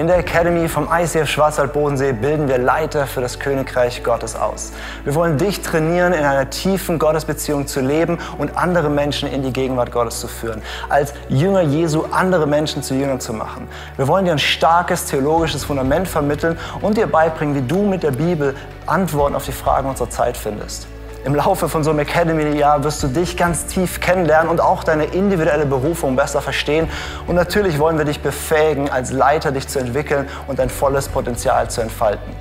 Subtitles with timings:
[0.00, 4.72] In der Academy vom ICF Schwarzwald-Bodensee bilden wir Leiter für das Königreich Gottes aus.
[5.04, 9.52] Wir wollen dich trainieren, in einer tiefen Gottesbeziehung zu leben und andere Menschen in die
[9.52, 10.62] Gegenwart Gottes zu führen.
[10.88, 13.68] Als Jünger Jesu andere Menschen zu Jüngern zu machen.
[13.98, 18.12] Wir wollen dir ein starkes theologisches Fundament vermitteln und dir beibringen, wie du mit der
[18.12, 20.86] Bibel Antworten auf die Fragen unserer Zeit findest.
[21.22, 25.04] Im Laufe von so einem Academy-Jahr wirst du dich ganz tief kennenlernen und auch deine
[25.04, 26.88] individuelle Berufung besser verstehen.
[27.26, 31.68] Und natürlich wollen wir dich befähigen, als Leiter dich zu entwickeln und dein volles Potenzial
[31.68, 32.34] zu entfalten.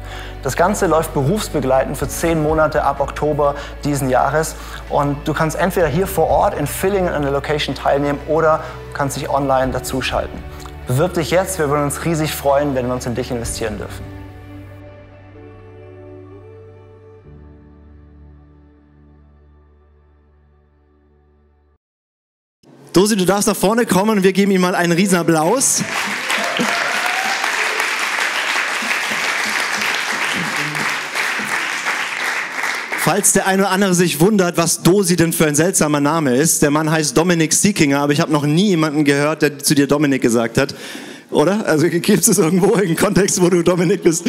[0.44, 4.56] Das Ganze läuft berufsbegleitend für zehn Monate ab Oktober diesen Jahres.
[4.90, 8.62] Und du kannst entweder hier vor Ort in Villingen an der Location teilnehmen oder
[8.94, 10.42] kannst dich online dazuschalten.
[10.88, 14.09] Bewirb dich jetzt, wir würden uns riesig freuen, wenn wir uns in dich investieren dürfen.
[22.94, 25.84] Dosi, du darfst nach vorne kommen und wir geben ihm mal einen riesen Applaus.
[32.98, 36.62] Falls der eine oder andere sich wundert, was Dosi denn für ein seltsamer Name ist,
[36.62, 39.88] der Mann heißt Dominik Siekinger, aber ich habe noch nie jemanden gehört, der zu dir
[39.88, 40.76] Dominik gesagt hat.
[41.32, 41.66] Oder?
[41.68, 44.26] Also gibt es irgendwo einen Kontext, wo du Dominik bist?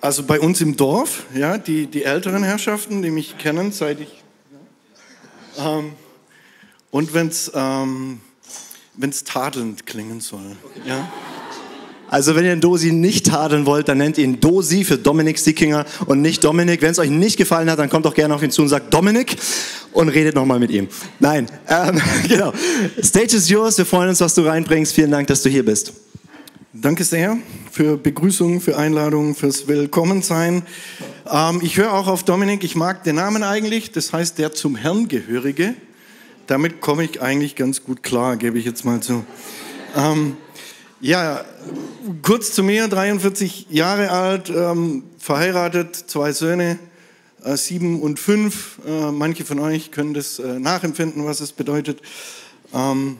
[0.00, 4.22] Also bei uns im Dorf, ja, die, die älteren Herrschaften, die mich kennen, seit ich
[5.58, 5.92] ähm,
[6.90, 8.20] und wenn es ähm,
[8.98, 10.56] wenn's tadelnd klingen soll.
[10.84, 11.08] Ja?
[12.10, 15.84] Also wenn ihr den Dosi nicht tadeln wollt, dann nennt ihn Dosi für Dominik Stickinger
[16.06, 16.80] und nicht Dominik.
[16.80, 18.92] Wenn es euch nicht gefallen hat, dann kommt doch gerne auf ihn zu und sagt
[18.92, 19.36] Dominik
[19.92, 20.88] und redet nochmal mit ihm.
[21.20, 22.52] Nein, ähm, genau.
[23.02, 23.76] Stage is yours.
[23.76, 24.94] Wir freuen uns, was du reinbringst.
[24.94, 25.92] Vielen Dank, dass du hier bist.
[26.72, 27.36] Danke sehr
[27.70, 30.62] für Begrüßung, für Einladung, fürs Willkommensein.
[31.30, 32.64] Ähm, ich höre auch auf Dominik.
[32.64, 33.92] Ich mag den Namen eigentlich.
[33.92, 35.74] Das heißt, der zum Herrn gehörige
[36.48, 39.24] damit komme ich eigentlich ganz gut klar, gebe ich jetzt mal zu.
[39.94, 40.36] Ähm,
[41.00, 41.44] ja,
[42.22, 46.78] kurz zu mir, 43 Jahre alt, ähm, verheiratet, zwei Söhne,
[47.44, 48.80] äh, sieben und fünf.
[48.86, 52.00] Äh, manche von euch können das äh, nachempfinden, was es bedeutet.
[52.74, 53.18] Ähm,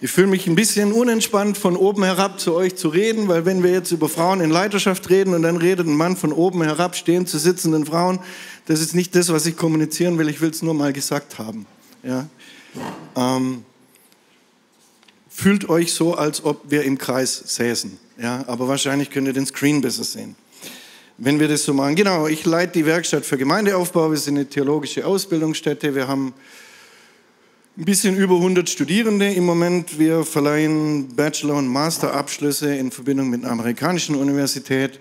[0.00, 3.62] ich fühle mich ein bisschen unentspannt, von oben herab zu euch zu reden, weil wenn
[3.62, 6.94] wir jetzt über Frauen in Leiterschaft reden und dann redet ein Mann von oben herab,
[6.94, 8.20] stehen zu sitzenden Frauen,
[8.66, 10.28] das ist nicht das, was ich kommunizieren will.
[10.28, 11.66] Ich will es nur mal gesagt haben.
[12.04, 12.28] Ja?
[13.16, 13.64] Ähm,
[15.28, 17.98] fühlt euch so, als ob wir im Kreis säßen.
[18.20, 20.34] Ja, aber wahrscheinlich könnt ihr den Screen besser sehen.
[21.16, 21.96] Wenn wir das so machen.
[21.96, 24.10] Genau, ich leite die Werkstatt für Gemeindeaufbau.
[24.10, 25.94] Wir sind eine theologische Ausbildungsstätte.
[25.94, 26.32] Wir haben
[27.76, 29.98] ein bisschen über 100 Studierende im Moment.
[29.98, 34.98] Wir verleihen Bachelor- und Masterabschlüsse in Verbindung mit einer amerikanischen Universität.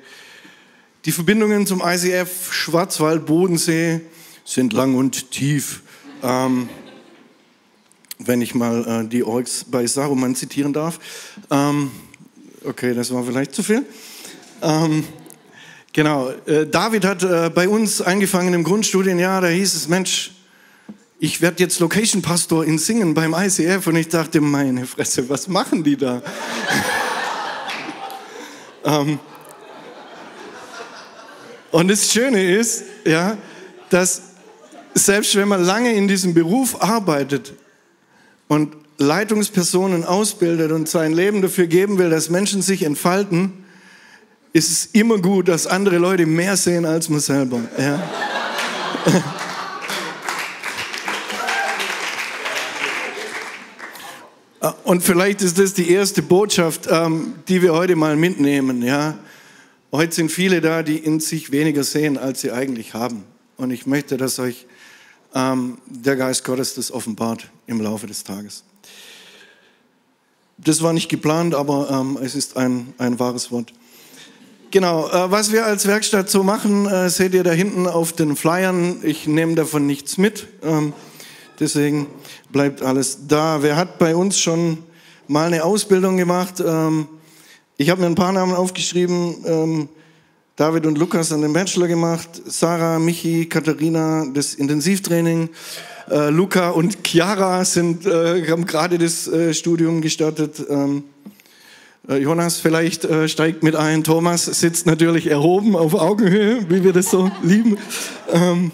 [1.06, 4.02] Die Verbindungen zum ICF Schwarzwald-Bodensee
[4.46, 5.82] sind lang und tief.
[6.22, 6.70] Ähm,
[8.20, 11.00] wenn ich mal äh, die Orks bei Saruman zitieren darf.
[11.50, 11.92] Ähm,
[12.64, 13.86] okay, das war vielleicht zu viel.
[14.62, 15.04] Ähm,
[15.94, 20.32] genau, äh, David hat äh, bei uns angefangen im Grundstudienjahr, da hieß es, Mensch,
[21.20, 25.48] ich werde jetzt Location Pastor in Singen beim ICF und ich dachte, meine Fresse, was
[25.48, 26.22] machen die da?
[28.86, 29.20] ähm,
[31.72, 33.38] und das Schöne ist, ja,
[33.90, 34.22] dass
[34.94, 37.54] selbst wenn man lange in diesem Beruf arbeitet,
[38.48, 43.66] und Leitungspersonen ausbildet und sein Leben dafür geben will, dass Menschen sich entfalten,
[44.54, 47.60] ist es immer gut, dass andere Leute mehr sehen als man selber.
[47.78, 48.04] Ja.
[54.84, 58.82] Und vielleicht ist das die erste Botschaft, ähm, die wir heute mal mitnehmen.
[58.82, 59.18] Ja.
[59.92, 63.24] Heute sind viele da, die in sich weniger sehen, als sie eigentlich haben.
[63.58, 64.66] Und ich möchte, dass euch
[65.34, 68.64] ähm, der Geist Gottes das offenbart im Laufe des Tages.
[70.58, 73.74] Das war nicht geplant, aber ähm, es ist ein, ein wahres Wort.
[74.72, 78.36] Genau, äh, was wir als Werkstatt so machen, äh, seht ihr da hinten auf den
[78.36, 78.98] Flyern.
[79.04, 80.94] Ich nehme davon nichts mit, ähm,
[81.60, 82.08] deswegen
[82.52, 83.62] bleibt alles da.
[83.62, 84.80] Wer hat bei uns schon
[85.28, 86.62] mal eine Ausbildung gemacht?
[86.66, 87.08] Ähm,
[87.78, 89.88] ich habe mir ein paar Namen aufgeschrieben.
[90.58, 95.50] David und Lukas haben den Bachelor gemacht, Sarah, Michi, Katharina das Intensivtraining,
[96.10, 100.66] äh, Luca und Chiara sind, äh, haben gerade das äh, Studium gestartet.
[100.68, 101.04] Ähm,
[102.10, 106.92] äh, Jonas vielleicht äh, steigt mit ein, Thomas sitzt natürlich erhoben auf Augenhöhe, wie wir
[106.92, 107.78] das so lieben,
[108.34, 108.72] ähm,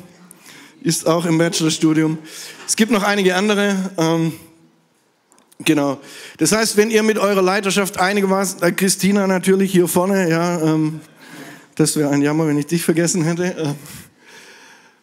[0.84, 2.18] ist auch im Bachelorstudium.
[2.66, 3.76] Es gibt noch einige andere.
[3.98, 4.32] Ähm,
[5.66, 6.00] Genau.
[6.40, 11.00] Das heißt, wenn ihr mit eurer Leiterschaft einigermaßen, äh, Christina natürlich hier vorne, ja, ähm,
[11.76, 13.46] das wäre ein Jammer, wenn ich dich vergessen hätte.
[13.46, 13.74] Äh,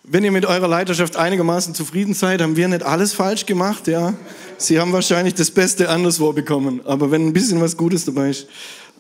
[0.05, 3.87] wenn ihr mit eurer Leiterschaft einigermaßen zufrieden seid, haben wir nicht alles falsch gemacht.
[3.87, 4.15] Ja,
[4.59, 6.81] Sie haben wahrscheinlich das Beste anderswo bekommen.
[6.85, 8.47] Aber wenn ein bisschen was Gutes dabei ist,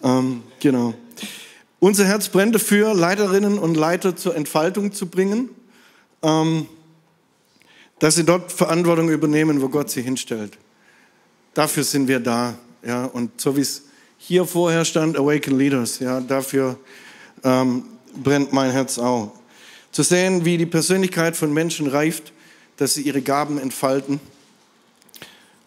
[0.02, 0.94] Ähm, genau.
[1.78, 5.50] Unser Herz brennt dafür, Leiterinnen und Leiter zur Entfaltung zu bringen,
[6.22, 6.66] ähm,
[7.98, 10.56] dass sie dort Verantwortung übernehmen, wo Gott sie hinstellt.
[11.54, 12.54] Dafür sind wir da.
[12.82, 13.82] Ja, und so wie es
[14.16, 16.78] hier vorher stand, Awaken Leaders, ja, dafür
[17.44, 17.84] ähm,
[18.22, 19.32] brennt mein Herz auch.
[19.92, 22.32] Zu sehen, wie die Persönlichkeit von Menschen reift,
[22.76, 24.20] dass sie ihre Gaben entfalten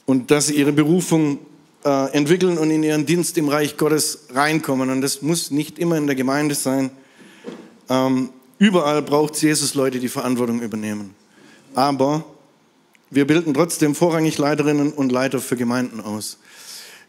[0.06, 1.40] und dass sie ihre Berufung
[1.86, 4.90] äh, entwickeln und in ihren Dienst im Reich Gottes reinkommen.
[4.90, 6.90] Und das muss nicht immer in der Gemeinde sein.
[7.90, 11.14] Ähm, überall braucht Jesus Leute, die Verantwortung übernehmen.
[11.76, 12.24] Aber
[13.10, 16.38] wir bilden trotzdem vorrangig Leiterinnen und Leiter für Gemeinden aus.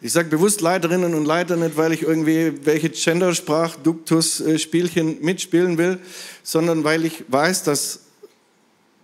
[0.00, 6.00] Ich sage bewusst Leiterinnen und Leiter nicht, weil ich irgendwie welche Gendersprachduktus-Spielchen mitspielen will,
[6.42, 8.00] sondern weil ich weiß, dass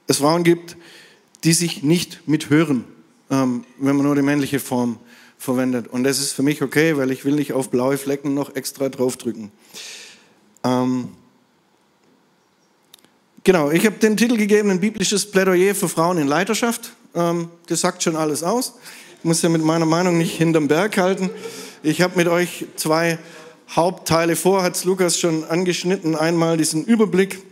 [0.07, 0.77] es Frauen gibt,
[1.45, 2.85] die sich nicht mithören,
[3.31, 4.99] ähm, wenn man nur die männliche Form
[5.39, 5.89] verwendet.
[5.89, 8.91] Und das ist für mich okay, weil ich will nicht auf blaue Flecken noch extra
[8.91, 9.51] draufdrücken.
[10.65, 11.09] Ähm,
[13.43, 16.93] genau, ich habe den Titel gegeben, ein biblisches Plädoyer für Frauen in Leiterschaft.
[17.15, 18.75] Ähm, das sagt schon alles aus.
[19.23, 21.29] Muss ja mit meiner Meinung nicht hinterm Berg halten.
[21.83, 23.19] Ich habe mit euch zwei
[23.69, 26.17] Hauptteile vor, hat Lukas schon angeschnitten.
[26.17, 27.43] Einmal diesen Überblick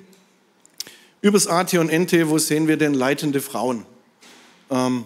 [1.21, 3.85] übers AT und NT, wo sehen wir denn leitende Frauen.
[4.71, 5.05] Ähm,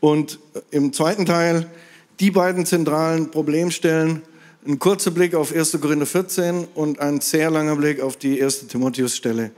[0.00, 0.40] und
[0.72, 1.70] im zweiten Teil
[2.18, 4.22] die beiden zentralen Problemstellen,
[4.66, 5.80] ein kurzer Blick auf 1.
[5.80, 8.66] Korinther 14 und ein sehr langer Blick auf die 1.
[8.66, 9.52] Timotheus-Stelle,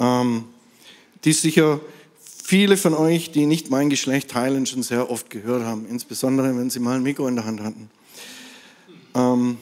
[0.00, 0.44] ähm,
[1.24, 1.78] die sicher
[2.44, 6.68] viele von euch, die nicht mein Geschlecht teilen, schon sehr oft gehört haben, insbesondere wenn
[6.68, 7.90] sie mal ein Mikro in der Hand hatten.
[9.14, 9.56] Ähm,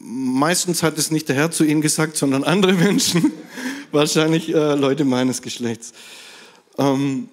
[0.00, 3.32] meistens hat es nicht der Herr zu ihnen gesagt, sondern andere Menschen,
[3.90, 5.92] wahrscheinlich äh, Leute meines Geschlechts.
[6.78, 7.28] Ähm,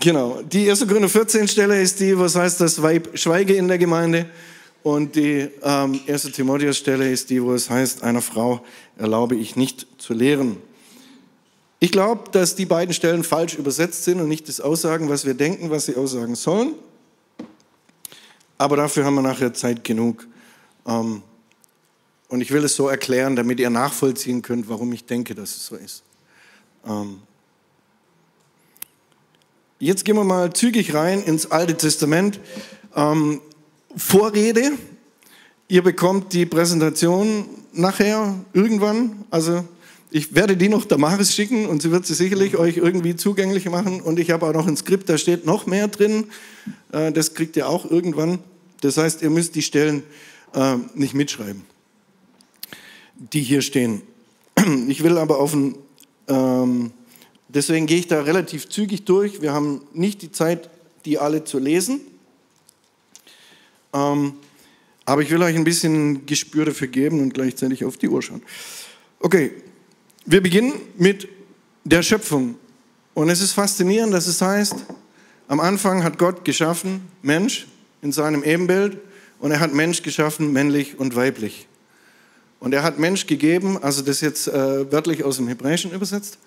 [0.00, 0.42] Genau.
[0.42, 0.86] Die 1.
[0.86, 4.26] Korinther 14 Stelle ist die, was heißt das Weib schweige in der Gemeinde.
[4.82, 6.24] Und die ähm, 1.
[6.32, 8.60] Timotheus Stelle ist die, wo es heißt, einer Frau
[8.98, 10.58] erlaube ich nicht zu lehren.
[11.80, 15.34] Ich glaube, dass die beiden Stellen falsch übersetzt sind und nicht das aussagen, was wir
[15.34, 16.74] denken, was sie aussagen sollen.
[18.56, 20.26] Aber dafür haben wir nachher Zeit genug.
[20.86, 21.22] Ähm,
[22.28, 25.66] und ich will es so erklären, damit ihr nachvollziehen könnt, warum ich denke, dass es
[25.66, 26.02] so ist.
[26.84, 27.20] Ähm,
[29.80, 32.40] Jetzt gehen wir mal zügig rein ins Alte Testament.
[32.96, 33.40] Ähm,
[33.96, 34.72] Vorrede.
[35.68, 39.24] Ihr bekommt die Präsentation nachher irgendwann.
[39.30, 39.62] Also
[40.10, 44.00] ich werde die noch Damaris schicken und sie wird sie sicherlich euch irgendwie zugänglich machen.
[44.00, 46.26] Und ich habe auch noch ein Skript, da steht noch mehr drin.
[46.92, 48.38] Äh, das kriegt ihr auch irgendwann.
[48.80, 50.02] Das heißt, ihr müsst die Stellen
[50.54, 51.62] äh, nicht mitschreiben,
[53.32, 54.02] die hier stehen.
[54.88, 55.76] Ich will aber auf ein
[56.28, 56.92] ähm,
[57.48, 59.40] Deswegen gehe ich da relativ zügig durch.
[59.40, 60.68] Wir haben nicht die Zeit,
[61.06, 62.00] die alle zu lesen.
[63.94, 64.34] Ähm,
[65.06, 68.42] aber ich will euch ein bisschen Gespür dafür geben und gleichzeitig auf die Uhr schauen.
[69.20, 69.52] Okay,
[70.26, 71.28] wir beginnen mit
[71.84, 72.56] der Schöpfung.
[73.14, 74.76] Und es ist faszinierend, dass es heißt,
[75.48, 77.66] am Anfang hat Gott geschaffen Mensch
[78.02, 78.98] in seinem Ebenbild
[79.40, 81.66] und er hat Mensch geschaffen männlich und weiblich.
[82.60, 86.38] Und er hat Mensch gegeben, also das jetzt äh, wörtlich aus dem Hebräischen übersetzt,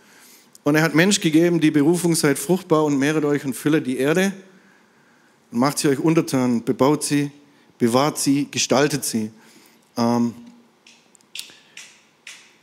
[0.64, 3.98] und er hat Mensch gegeben, die Berufung seid fruchtbar und mehret euch und fülle die
[3.98, 4.32] Erde
[5.52, 7.32] und macht sie euch untertan, bebaut sie,
[7.80, 9.32] bewahrt sie, gestaltet sie.
[9.98, 10.36] Ähm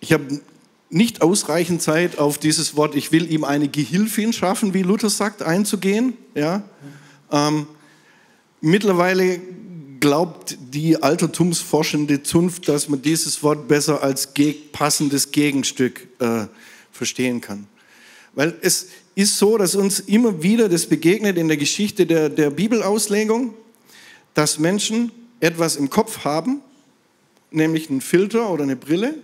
[0.01, 0.41] ich habe
[0.91, 5.43] nicht ausreichend Zeit auf dieses Wort, ich will ihm eine Gehilfin schaffen, wie Luther sagt,
[5.43, 6.15] einzugehen.
[6.35, 6.63] Ja?
[7.31, 7.67] Ähm
[8.61, 9.41] mittlerweile
[10.01, 14.33] glaubt die altertumsforschende Zunft, dass man dieses Wort besser als
[14.73, 16.47] passendes Gegenstück äh,
[16.93, 17.67] verstehen kann.
[18.35, 22.51] Weil es ist so, dass uns immer wieder das begegnet in der Geschichte der, der
[22.51, 23.55] Bibelauslegung,
[24.35, 26.61] dass Menschen etwas im Kopf haben,
[27.51, 29.17] nämlich einen Filter oder eine Brille.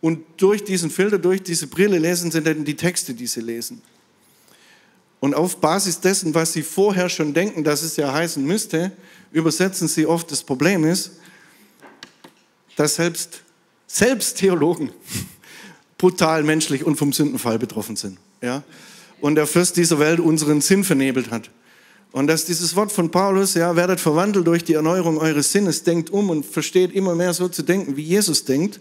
[0.00, 3.82] Und durch diesen Filter, durch diese Brille lesen sie dann die Texte, die sie lesen.
[5.20, 8.92] Und auf Basis dessen, was sie vorher schon denken, dass es ja heißen müsste,
[9.32, 11.12] übersetzen sie oft, das Problem ist,
[12.76, 13.42] dass selbst,
[13.88, 14.90] selbst Theologen
[15.98, 18.18] brutal menschlich und vom Sündenfall betroffen sind.
[18.40, 18.62] Ja?
[19.20, 21.50] Und der Fürst dieser Welt unseren Sinn vernebelt hat.
[22.12, 26.08] Und dass dieses Wort von Paulus, ja, werdet verwandelt durch die Erneuerung eures Sinnes, denkt
[26.10, 28.80] um und versteht immer mehr so zu denken, wie Jesus denkt.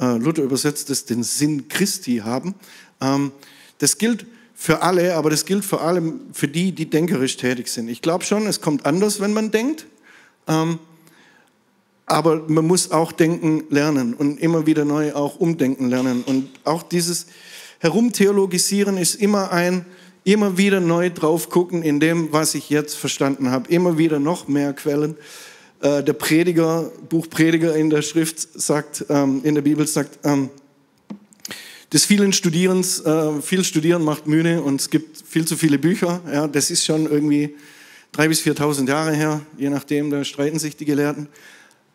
[0.00, 2.54] Äh, Luther übersetzt es den Sinn Christi haben.
[3.00, 3.32] Ähm,
[3.78, 7.88] das gilt für alle, aber das gilt vor allem für die, die denkerisch tätig sind.
[7.88, 9.86] Ich glaube schon, es kommt anders, wenn man denkt.
[10.48, 10.78] Ähm,
[12.06, 16.24] aber man muss auch denken lernen und immer wieder neu auch umdenken lernen.
[16.26, 17.26] Und auch dieses
[17.78, 19.86] Herumtheologisieren ist immer ein,
[20.24, 23.70] immer wieder neu drauf gucken in dem, was ich jetzt verstanden habe.
[23.70, 25.16] Immer wieder noch mehr Quellen.
[25.80, 30.50] Äh, der Prediger, Buch Prediger in der Schrift sagt, ähm, in der Bibel sagt, ähm,
[31.90, 36.20] des vielen Studierens, äh, viel Studieren macht müde und es gibt viel zu viele Bücher.
[36.30, 37.56] Ja, das ist schon irgendwie
[38.12, 41.28] drei bis 4.000 Jahre her, je nachdem, da streiten sich die Gelehrten.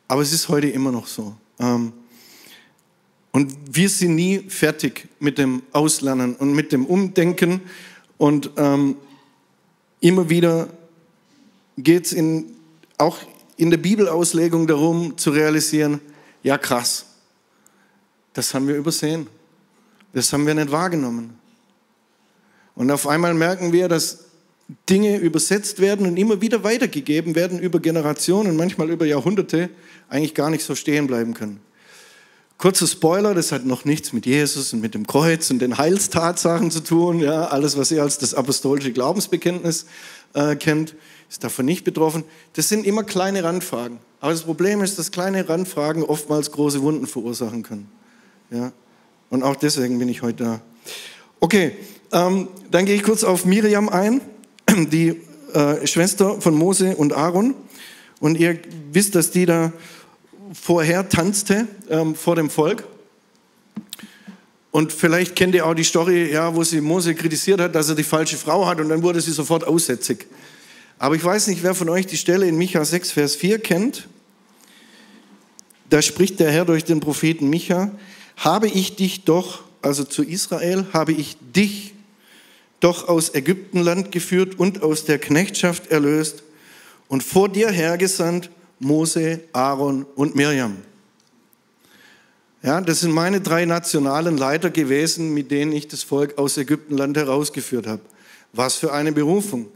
[0.08, 1.36] Aber es ist heute immer noch so.
[1.60, 1.94] Ähm,
[3.32, 7.62] und wir sind nie fertig mit dem Auslernen und mit dem Umdenken.
[8.18, 8.96] Und ähm,
[10.00, 10.70] immer wieder
[11.78, 12.16] geht es
[12.98, 13.18] auch
[13.58, 16.02] in der Bibelauslegung darum zu realisieren,
[16.44, 17.06] ja krass,
[18.34, 19.28] das haben wir übersehen.
[20.14, 21.38] Das haben wir nicht wahrgenommen.
[22.76, 24.26] Und auf einmal merken wir, dass
[24.90, 29.70] Dinge übersetzt werden und immer wieder weitergegeben werden über Generationen, manchmal über Jahrhunderte,
[30.10, 31.60] eigentlich gar nicht so stehen bleiben können.
[32.58, 36.72] Kurzer Spoiler, das hat noch nichts mit Jesus und mit dem Kreuz und den Heilstatsachen
[36.72, 37.20] zu tun.
[37.20, 39.86] Ja, alles, was ihr als das apostolische Glaubensbekenntnis
[40.34, 40.96] äh, kennt,
[41.36, 42.24] ist davon nicht betroffen.
[42.54, 43.98] Das sind immer kleine Randfragen.
[44.22, 47.92] Aber das Problem ist, dass kleine Randfragen oftmals große Wunden verursachen können.
[48.52, 48.72] Ja,
[49.30, 50.62] und auch deswegen bin ich heute da.
[51.42, 51.74] Okay,
[52.14, 54.22] ähm, dann gehe ich kurz auf Miriam ein,
[54.70, 55.22] die
[55.54, 57.54] äh, Schwester von Mose und Aaron.
[58.22, 58.58] Und ihr
[58.94, 59.74] wisst, dass die da
[60.54, 62.86] vorher tanzte ähm, vor dem Volk.
[64.72, 67.96] Und vielleicht kennt ihr auch die Story, ja, wo sie Mose kritisiert hat, dass er
[67.96, 70.28] die falsche Frau hat und dann wurde sie sofort aussätzig.
[70.98, 74.08] Aber ich weiß nicht, wer von euch die Stelle in Micha 6, Vers 4 kennt.
[75.90, 77.92] Da spricht der Herr durch den Propheten Micha,
[78.38, 81.94] habe ich dich doch, also zu Israel, habe ich dich
[82.80, 86.44] doch aus Ägyptenland geführt und aus der Knechtschaft erlöst
[87.08, 88.50] und vor dir hergesandt
[88.80, 90.78] Mose, Aaron und Miriam.
[92.62, 97.16] Ja, das sind meine drei nationalen Leiter gewesen, mit denen ich das Volk aus Ägyptenland
[97.16, 98.02] herausgeführt habe.
[98.54, 99.68] Was für eine Berufung.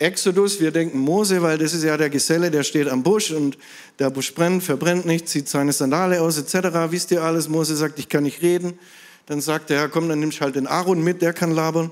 [0.00, 3.58] Exodus, wir denken Mose, weil das ist ja der Geselle, der steht am Busch und
[3.98, 6.90] der Busch brennt, verbrennt nicht, zieht seine Sandale aus, etc.
[6.90, 7.50] Wisst ihr alles?
[7.50, 8.78] Mose sagt, ich kann nicht reden.
[9.26, 11.90] Dann sagt er, ja, komm, dann nimmst halt den Aaron mit, der kann labern.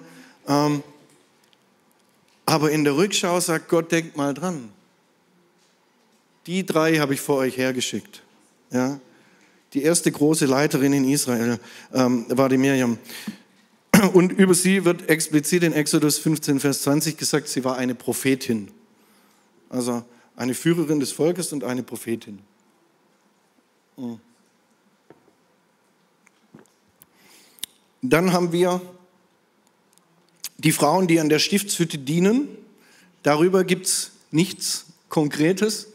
[0.48, 0.82] Ähm,
[2.46, 4.70] aber in der Rückschau sagt Gott, denkt mal dran.
[6.46, 8.22] Die drei habe ich vor euch hergeschickt.
[8.70, 8.98] Ja?
[9.74, 11.60] Die erste große Leiterin in Israel
[11.92, 12.96] ähm, war die Miriam.
[14.12, 18.70] Und über sie wird explizit in Exodus 15, Vers 20 gesagt, sie war eine Prophetin.
[19.68, 20.04] Also
[20.36, 22.38] eine Führerin des Volkes und eine Prophetin.
[23.96, 24.20] Hm.
[28.02, 28.80] Dann haben wir
[30.58, 32.48] die Frauen, die an der Stiftshütte dienen.
[33.22, 35.88] Darüber gibt es nichts Konkretes.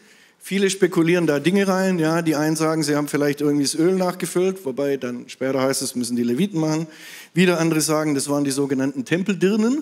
[0.46, 2.00] Viele spekulieren da Dinge rein.
[2.00, 5.82] Ja, die einen sagen, sie haben vielleicht irgendwie das Öl nachgefüllt, wobei dann später heißt
[5.82, 6.86] es, müssen die Leviten machen.
[7.34, 9.82] Wieder andere sagen, das waren die sogenannten Tempeldirnen.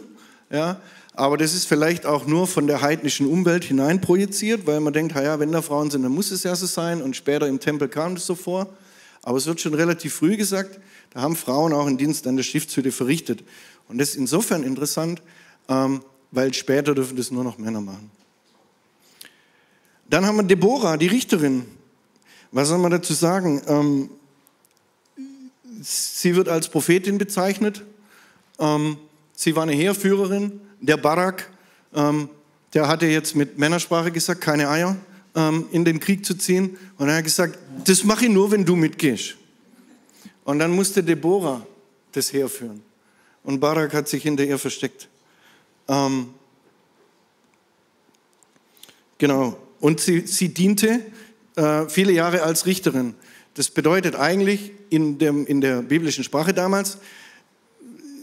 [0.51, 0.79] Ja,
[1.15, 5.39] aber das ist vielleicht auch nur von der heidnischen Umwelt hineinprojiziert, weil man denkt, ja,
[5.39, 7.01] wenn da Frauen sind, dann muss es ja so sein.
[7.01, 8.69] Und später im Tempel kam das so vor.
[9.23, 12.43] Aber es wird schon relativ früh gesagt, da haben Frauen auch einen Dienst an der
[12.43, 13.43] Stiftshütte verrichtet.
[13.87, 15.23] Und das ist insofern interessant,
[15.69, 18.11] ähm, weil später dürfen das nur noch Männer machen.
[20.11, 21.65] Dann haben wir Deborah, die Richterin.
[22.51, 23.61] Was soll man dazu sagen?
[23.65, 24.09] Ähm,
[25.81, 27.85] sie wird als Prophetin bezeichnet.
[28.59, 28.97] Ähm,
[29.33, 30.59] sie war eine Heerführerin.
[30.81, 31.49] Der Barak,
[31.95, 32.27] ähm,
[32.73, 34.97] der hatte jetzt mit Männersprache gesagt, keine Eier
[35.33, 36.77] ähm, in den Krieg zu ziehen.
[36.97, 39.37] Und er hat gesagt, das mache ich nur, wenn du mitgehst.
[40.43, 41.65] Und dann musste Deborah
[42.11, 42.83] das Heer führen.
[43.45, 45.07] Und Barak hat sich hinter ihr versteckt.
[45.87, 46.33] Ähm,
[49.17, 49.55] genau.
[49.81, 51.01] Und sie, sie diente
[51.57, 53.15] äh, viele Jahre als Richterin.
[53.55, 56.99] Das bedeutet eigentlich in, dem, in der biblischen Sprache damals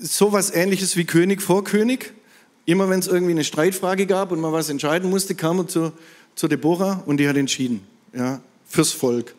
[0.01, 2.15] sowas ähnliches wie König vor König.
[2.65, 5.93] Immer wenn es irgendwie eine Streitfrage gab und man was entscheiden musste, kam man zu,
[6.35, 7.83] zu Deborah und die hat entschieden.
[8.15, 9.35] Ja, fürs Volk.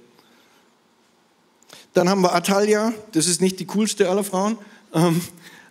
[1.94, 4.58] Dann haben wir Atalia, das ist nicht die coolste aller Frauen,
[4.94, 5.22] ähm,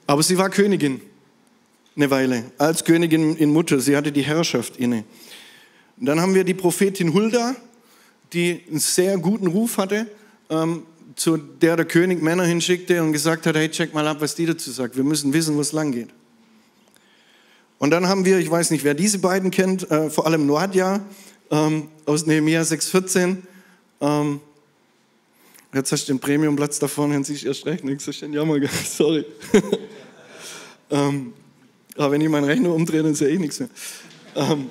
[0.06, 1.00] aber sie war Königin
[1.96, 3.80] eine Weile, als Königin in Mutter.
[3.80, 5.04] Sie hatte die Herrschaft inne.
[6.00, 7.56] Und dann haben wir die Prophetin Hulda,
[8.32, 10.06] die einen sehr guten Ruf hatte,
[10.50, 10.84] ähm,
[11.16, 14.46] zu der der König Männer hinschickte und gesagt hat, hey, check mal ab, was die
[14.46, 14.96] dazu sagt.
[14.96, 16.10] Wir müssen wissen, wo es lang geht.
[17.78, 21.00] Und dann haben wir, ich weiß nicht, wer diese beiden kennt, äh, vor allem Noadja
[21.50, 23.38] ähm, aus Nehemiah 6,14.
[24.00, 24.40] Ähm,
[25.72, 28.06] jetzt hast du den Premiumplatz da vorne und siehst erst recht nichts.
[28.06, 29.24] Ist ein Jammer, sorry.
[30.90, 31.32] ähm,
[31.96, 33.70] aber wenn ich meinen Rechner umdrehe, dann sehe ich nichts mehr.
[34.36, 34.70] Ähm,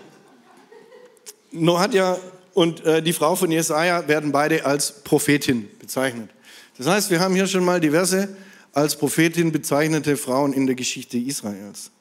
[1.51, 2.17] Noadja
[2.53, 6.29] und äh, die Frau von Jesaja werden beide als Prophetin bezeichnet.
[6.77, 8.29] Das heißt, wir haben hier schon mal diverse
[8.73, 11.91] als Prophetin bezeichnete Frauen in der Geschichte Israels.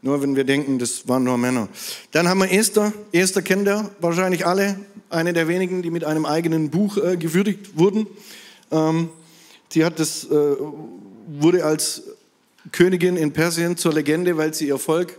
[0.00, 1.68] Nur wenn wir denken, das waren nur Männer.
[2.10, 2.92] Dann haben wir Esther.
[3.12, 4.80] Esther kennt ihr wahrscheinlich alle.
[5.10, 8.06] Eine der wenigen, die mit einem eigenen Buch äh, gewürdigt wurden.
[8.70, 9.10] Ähm,
[9.72, 10.56] die hat das, äh,
[11.40, 12.02] wurde als
[12.72, 15.18] Königin in Persien zur Legende, weil sie ihr Volk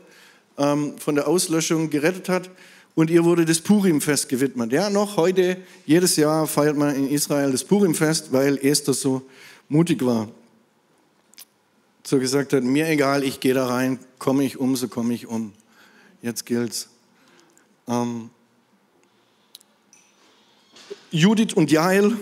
[0.57, 2.49] ähm, von der Auslöschung gerettet hat.
[2.95, 4.71] Und ihr wurde das Purim-Fest gewidmet.
[4.71, 9.23] Ja, noch heute, jedes Jahr feiert man in Israel das Purim-Fest, weil Esther so
[9.67, 10.29] mutig war.
[12.03, 15.25] So gesagt hat, mir egal, ich gehe da rein, komme ich um, so komme ich
[15.25, 15.53] um.
[16.21, 16.89] Jetzt gilt's.
[17.87, 18.29] Ähm,
[21.09, 22.15] Judith und Jael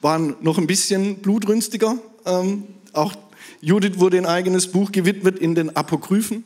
[0.00, 1.98] waren noch ein bisschen blutrünstiger.
[2.26, 3.14] Ähm, auch
[3.60, 6.44] Judith wurde ein eigenes Buch gewidmet in den Apokryphen.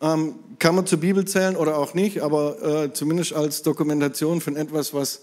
[0.00, 4.56] Ähm, kann man zur Bibel zählen oder auch nicht, aber äh, zumindest als Dokumentation von
[4.56, 5.22] etwas, was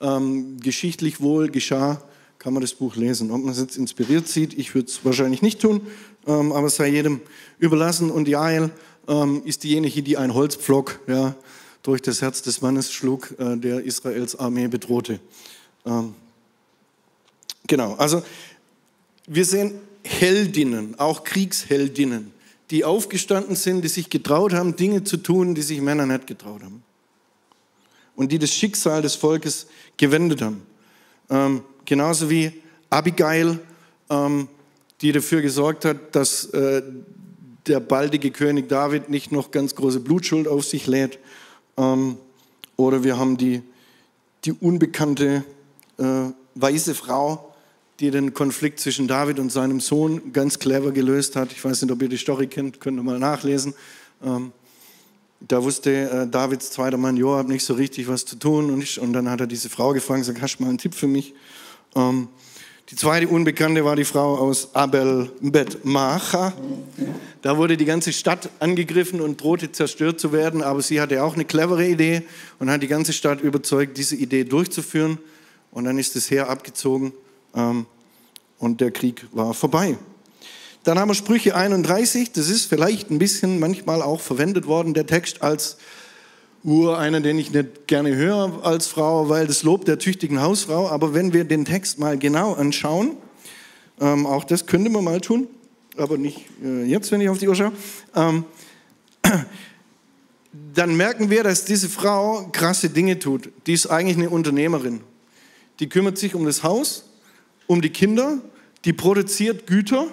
[0.00, 2.02] ähm, geschichtlich wohl geschah,
[2.38, 3.30] kann man das Buch lesen.
[3.30, 5.82] Ob man es jetzt inspiriert sieht, ich würde es wahrscheinlich nicht tun,
[6.26, 7.20] ähm, aber es sei jedem
[7.58, 8.10] überlassen.
[8.10, 8.70] Und Jael
[9.08, 11.34] ähm, ist diejenige, die ein Holzpflock ja,
[11.82, 15.20] durch das Herz des Mannes schlug, äh, der Israels Armee bedrohte.
[15.84, 16.14] Ähm,
[17.66, 18.22] genau, also
[19.26, 22.32] wir sehen Heldinnen, auch Kriegsheldinnen,
[22.70, 26.62] die aufgestanden sind, die sich getraut haben, Dinge zu tun, die sich Männer nicht getraut
[26.62, 26.82] haben.
[28.14, 30.62] Und die das Schicksal des Volkes gewendet haben.
[31.30, 32.52] Ähm, genauso wie
[32.90, 33.58] Abigail,
[34.10, 34.48] ähm,
[35.00, 36.82] die dafür gesorgt hat, dass äh,
[37.66, 41.18] der baldige König David nicht noch ganz große Blutschuld auf sich lädt.
[41.76, 42.16] Ähm,
[42.76, 43.62] oder wir haben die,
[44.44, 45.44] die unbekannte
[45.98, 47.47] äh, weiße Frau,
[48.00, 51.50] die den Konflikt zwischen David und seinem Sohn ganz clever gelöst hat.
[51.52, 53.74] Ich weiß nicht, ob ihr die Story kennt, könnt ihr mal nachlesen.
[54.24, 54.52] Ähm,
[55.40, 58.70] da wusste äh, Davids zweiter Mann Joab nicht so richtig, was zu tun.
[58.70, 60.94] Und, ich, und dann hat er diese Frau gefragt gesagt, hast du mal einen Tipp
[60.94, 61.34] für mich?
[61.96, 62.28] Ähm,
[62.90, 66.54] die zweite Unbekannte war die Frau aus Abel Bet Macha.
[67.42, 71.34] Da wurde die ganze Stadt angegriffen und drohte zerstört zu werden, aber sie hatte auch
[71.34, 72.22] eine clevere Idee
[72.58, 75.18] und hat die ganze Stadt überzeugt, diese Idee durchzuführen.
[75.70, 77.12] Und dann ist das Heer abgezogen
[77.54, 77.86] ähm,
[78.58, 79.96] und der Krieg war vorbei.
[80.84, 85.06] Dann haben wir Sprüche 31, das ist vielleicht ein bisschen manchmal auch verwendet worden, der
[85.06, 85.76] Text als
[86.64, 90.88] Ur, einer, den ich nicht gerne höre als Frau, weil das Lob der tüchtigen Hausfrau.
[90.88, 93.16] Aber wenn wir den Text mal genau anschauen,
[94.00, 95.46] ähm, auch das könnte man mal tun,
[95.96, 97.72] aber nicht äh, jetzt, wenn ich auf die Uhr schaue,
[98.14, 98.44] ähm,
[100.74, 103.50] dann merken wir, dass diese Frau krasse Dinge tut.
[103.66, 105.00] Die ist eigentlich eine Unternehmerin.
[105.80, 107.04] Die kümmert sich um das Haus,
[107.68, 108.38] um die Kinder,
[108.84, 110.08] die produziert Güter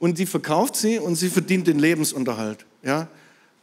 [0.00, 2.66] und die verkauft sie und sie verdient den Lebensunterhalt.
[2.82, 3.08] Ja?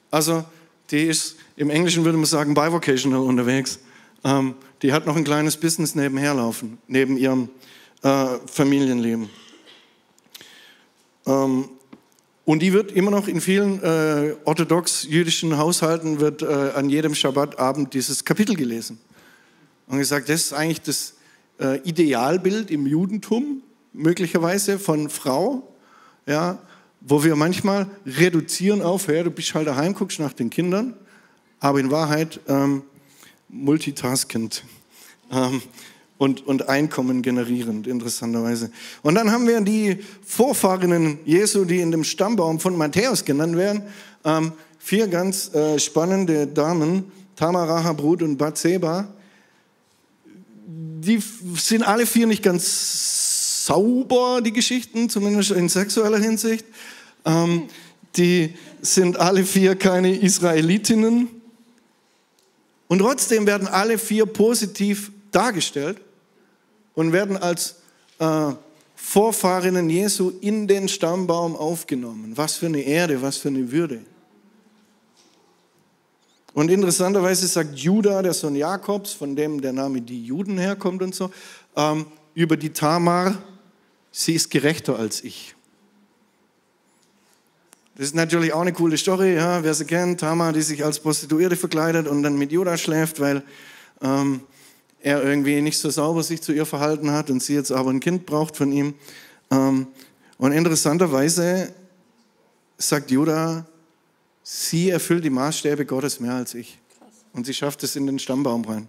[0.10, 0.45] Also
[0.91, 3.80] die ist, im Englischen würde man sagen, bivocational unterwegs.
[4.23, 7.49] Ähm, die hat noch ein kleines Business nebenher laufen, neben ihrem
[8.04, 9.30] äh, Familienleben.
[11.25, 11.69] Ähm,
[12.45, 17.93] und die wird immer noch in vielen äh, orthodox-jüdischen Haushalten wird äh, an jedem Schabbatabend
[17.93, 18.99] dieses Kapitel gelesen.
[19.88, 21.13] Und gesagt, das ist eigentlich das
[21.62, 23.62] äh, Idealbild im Judentum,
[23.93, 25.76] möglicherweise von Frau,
[26.26, 26.60] ja,
[27.02, 30.93] wo wir manchmal reduzieren auf, ja, du bist halt daheim, guckst nach den Kindern,
[31.60, 32.84] aber in Wahrheit ähm,
[33.50, 34.63] multitaskend
[35.32, 35.62] ähm,
[36.17, 38.71] und, und Einkommen generierend, interessanterweise.
[39.02, 43.84] Und dann haben wir die Vorfahrinnen Jesu, die in dem Stammbaum von Matthäus genannt werden.
[44.24, 49.08] Ähm, vier ganz äh, spannende Damen, Tamar, Rahab, Ruth und Bathseba,
[51.04, 51.22] die
[51.56, 56.66] sind alle vier nicht ganz sauber, die Geschichten, zumindest in sexueller Hinsicht.
[57.26, 57.64] Ähm,
[58.16, 61.28] die sind alle vier keine Israelitinnen.
[62.88, 65.98] Und trotzdem werden alle vier positiv dargestellt
[66.94, 67.76] und werden als
[68.20, 68.52] äh,
[68.96, 72.34] Vorfahrinnen Jesu in den Stammbaum aufgenommen.
[72.36, 74.02] Was für eine Erde, was für eine Würde.
[76.54, 81.16] Und interessanterweise sagt Judah, der Sohn Jakobs, von dem der Name die Juden herkommt und
[81.16, 81.32] so,
[81.76, 83.38] ähm, über die Tamar,
[84.12, 85.56] sie ist gerechter als ich.
[87.96, 91.00] Das ist natürlich auch eine coole Story, ja, wer sie kennt, Tamar, die sich als
[91.00, 93.44] Prostituierte verkleidet und dann mit Judah schläft, weil
[94.02, 94.42] ähm,
[95.02, 98.00] er irgendwie nicht so sauber sich zu ihr verhalten hat und sie jetzt aber ein
[98.00, 98.96] Kind braucht von ihm.
[99.52, 99.88] Ähm,
[100.38, 101.74] und interessanterweise
[102.78, 103.66] sagt Judah,
[104.43, 106.77] Sie erfüllt die Maßstäbe Gottes mehr als ich.
[107.34, 108.88] Und sie schafft es in den Stammbaum rein.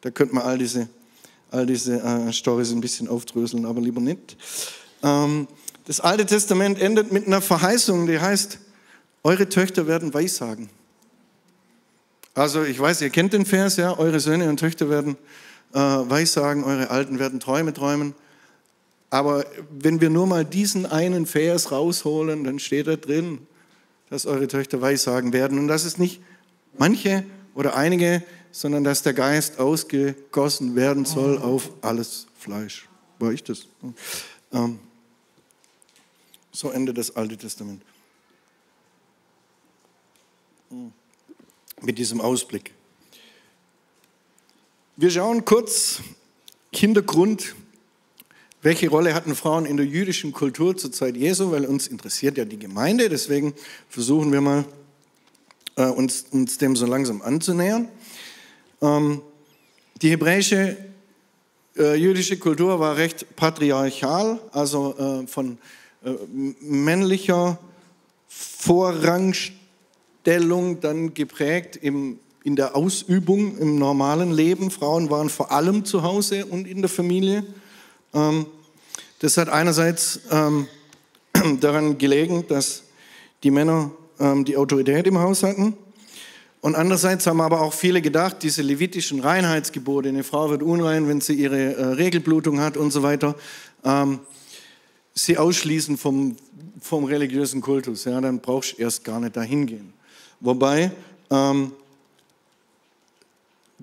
[0.00, 0.88] Da könnte man all diese,
[1.50, 4.36] all diese äh, Storys ein bisschen aufdröseln, aber lieber nicht.
[5.02, 5.48] Ähm,
[5.86, 8.58] das Alte Testament endet mit einer Verheißung, die heißt,
[9.22, 10.68] eure Töchter werden Weissagen.
[12.34, 15.16] Also ich weiß, ihr kennt den Vers, ja, eure Söhne und Töchter werden
[15.72, 18.14] äh, Weissagen, eure Alten werden Träume träumen.
[19.10, 23.46] Aber wenn wir nur mal diesen einen Vers rausholen, dann steht da drin,
[24.10, 26.20] dass eure Töchter Weissagen werden und dass es nicht
[26.78, 32.88] manche oder einige, sondern dass der Geist ausgegossen werden soll auf alles Fleisch.
[33.18, 33.66] War ich das?
[34.52, 34.78] Ähm,
[36.52, 37.82] so endet das Alte Testament.
[41.82, 42.72] Mit diesem Ausblick.
[44.96, 46.00] Wir schauen kurz
[46.72, 47.54] Hintergrund,
[48.66, 52.44] welche Rolle hatten Frauen in der jüdischen Kultur zur Zeit Jesu, weil uns interessiert ja
[52.44, 53.54] die Gemeinde, deswegen
[53.88, 54.64] versuchen wir mal,
[55.76, 57.88] äh, uns, uns dem so langsam anzunähern.
[58.82, 59.22] Ähm,
[60.02, 60.76] die hebräische
[61.76, 65.58] äh, jüdische Kultur war recht patriarchal, also äh, von
[66.04, 66.10] äh,
[66.60, 67.60] männlicher
[68.26, 74.72] Vorrangstellung dann geprägt im in der Ausübung im normalen Leben.
[74.72, 77.44] Frauen waren vor allem zu Hause und in der Familie.
[78.14, 78.46] Ähm,
[79.20, 80.68] das hat einerseits ähm,
[81.60, 82.82] daran gelegen, dass
[83.42, 85.76] die Männer ähm, die Autorität im Haus hatten.
[86.60, 91.20] Und andererseits haben aber auch viele gedacht, diese levitischen Reinheitsgebote, eine Frau wird unrein, wenn
[91.20, 93.36] sie ihre äh, Regelblutung hat und so weiter,
[95.14, 96.34] sie ausschließen vom,
[96.80, 98.04] vom religiösen Kultus.
[98.04, 99.92] Ja, dann brauchst du erst gar nicht dahin gehen.
[100.40, 100.90] Wobei
[101.30, 101.70] ähm,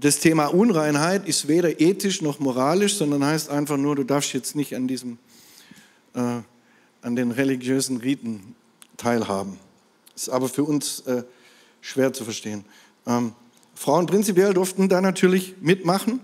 [0.04, 4.54] das Thema Unreinheit ist weder ethisch noch moralisch, sondern heißt einfach nur, du darfst jetzt
[4.54, 5.18] nicht an, diesem,
[6.14, 6.40] äh,
[7.02, 8.54] an den religiösen Riten
[8.98, 9.58] teilhaben.
[10.14, 11.24] Ist aber für uns äh,
[11.80, 12.66] schwer zu verstehen.
[13.08, 13.32] Ähm,
[13.76, 16.20] Frauen prinzipiell durften da natürlich mitmachen,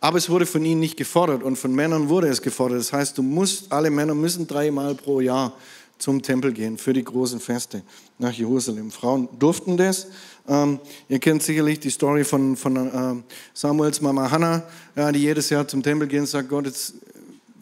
[0.00, 2.80] aber es wurde von ihnen nicht gefordert und von Männern wurde es gefordert.
[2.80, 5.54] Das heißt, du musst, alle Männer müssen dreimal pro Jahr
[5.96, 7.82] zum Tempel gehen für die großen Feste
[8.18, 8.90] nach Jerusalem.
[8.90, 10.08] Frauen durften das.
[10.48, 13.22] Ähm, ihr kennt sicherlich die Story von, von äh,
[13.54, 14.62] Samuels Mama Hannah,
[14.96, 16.94] ja, die jedes Jahr zum Tempel geht und sagt, Gott, jetzt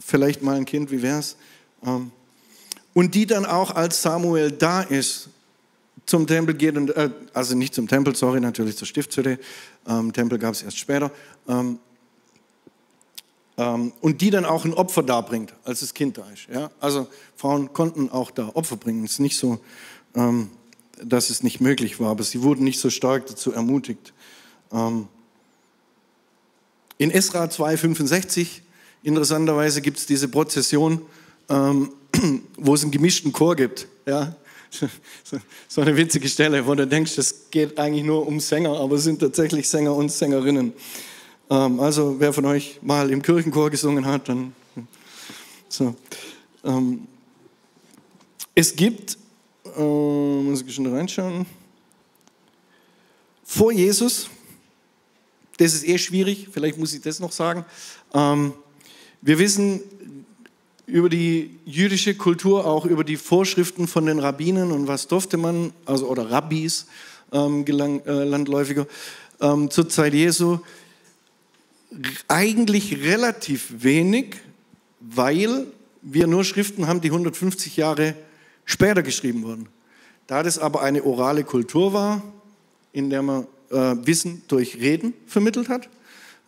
[0.01, 1.37] vielleicht mal ein Kind, wie wär's?
[1.85, 2.11] Ähm,
[2.95, 5.29] und die dann auch, als Samuel da ist,
[6.07, 9.39] zum Tempel geht, und, äh, also nicht zum Tempel, sorry, natürlich zur Stiftshütte,
[9.87, 11.11] ähm, Tempel gab es erst später,
[11.49, 11.79] ähm,
[13.57, 16.49] ähm, und die dann auch ein Opfer darbringt, als das Kind da ist.
[16.53, 16.71] Ja?
[16.81, 19.05] Also Frauen konnten auch da Opfer bringen.
[19.05, 19.61] Es ist nicht so,
[20.15, 20.51] ähm,
[21.05, 24.13] dass es nicht möglich war, aber sie wurden nicht so stark dazu ermutigt.
[24.73, 25.09] Ähm,
[26.99, 28.61] in Esra 2,65,
[29.03, 31.03] interessanterweise, gibt es diese Prozession,
[31.49, 31.93] ähm,
[32.57, 33.87] wo es einen gemischten Chor gibt.
[34.07, 34.37] Ja?
[35.69, 39.05] So eine witzige Stelle, wo du denkst, es geht eigentlich nur um Sänger, aber es
[39.05, 40.73] sind tatsächlich Sänger und Sängerinnen.
[41.49, 44.55] Ähm, also wer von euch mal im Kirchenchor gesungen hat, dann
[45.69, 45.95] so.
[48.55, 49.17] Es gibt,
[49.77, 51.47] äh, muss ich schon reinschauen,
[53.45, 54.31] vor Jesus,
[55.59, 57.65] das ist eh schwierig, vielleicht muss ich das noch sagen.
[58.15, 58.53] Ähm,
[59.21, 59.81] wir wissen
[60.87, 65.73] über die jüdische Kultur, auch über die Vorschriften von den Rabbinen und was durfte man,
[65.85, 66.87] also oder Rabbis
[67.33, 68.87] ähm, gelang, äh, landläufiger,
[69.41, 70.59] ähm, zur Zeit Jesu
[72.29, 74.37] eigentlich relativ wenig,
[75.01, 75.67] weil
[76.03, 78.15] wir nur Schriften haben, die 150 Jahre
[78.71, 79.69] später geschrieben wurden.
[80.27, 82.23] Da das aber eine orale Kultur war,
[82.93, 85.89] in der man äh, Wissen durch Reden vermittelt hat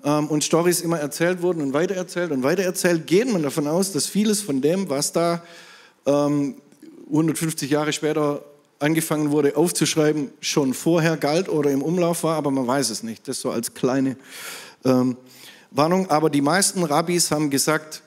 [0.05, 4.07] ähm, und Stories immer erzählt wurden und weitererzählt und weitererzählt, geht man davon aus, dass
[4.07, 5.43] vieles von dem, was da
[6.07, 6.57] ähm,
[7.07, 8.45] 150 Jahre später
[8.79, 13.29] angefangen wurde aufzuschreiben, schon vorher galt oder im Umlauf war, aber man weiß es nicht.
[13.29, 14.17] Das so als kleine
[14.85, 15.17] ähm,
[15.71, 18.03] Warnung, aber die meisten Rabbis haben gesagt,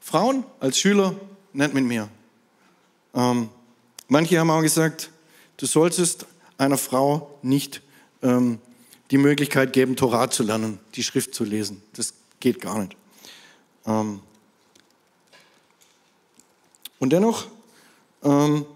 [0.00, 1.14] Frauen als Schüler,
[1.52, 2.08] nennt mit mir.
[3.14, 3.48] Ähm,
[4.08, 5.10] manche haben auch gesagt,
[5.58, 7.82] du solltest einer Frau nicht
[8.22, 8.58] ähm,
[9.10, 11.82] die Möglichkeit geben, Torah zu lernen, die Schrift zu lesen.
[11.94, 12.96] Das geht gar nicht.
[13.86, 14.20] Ähm,
[16.98, 17.46] und dennoch,
[18.24, 18.66] ähm,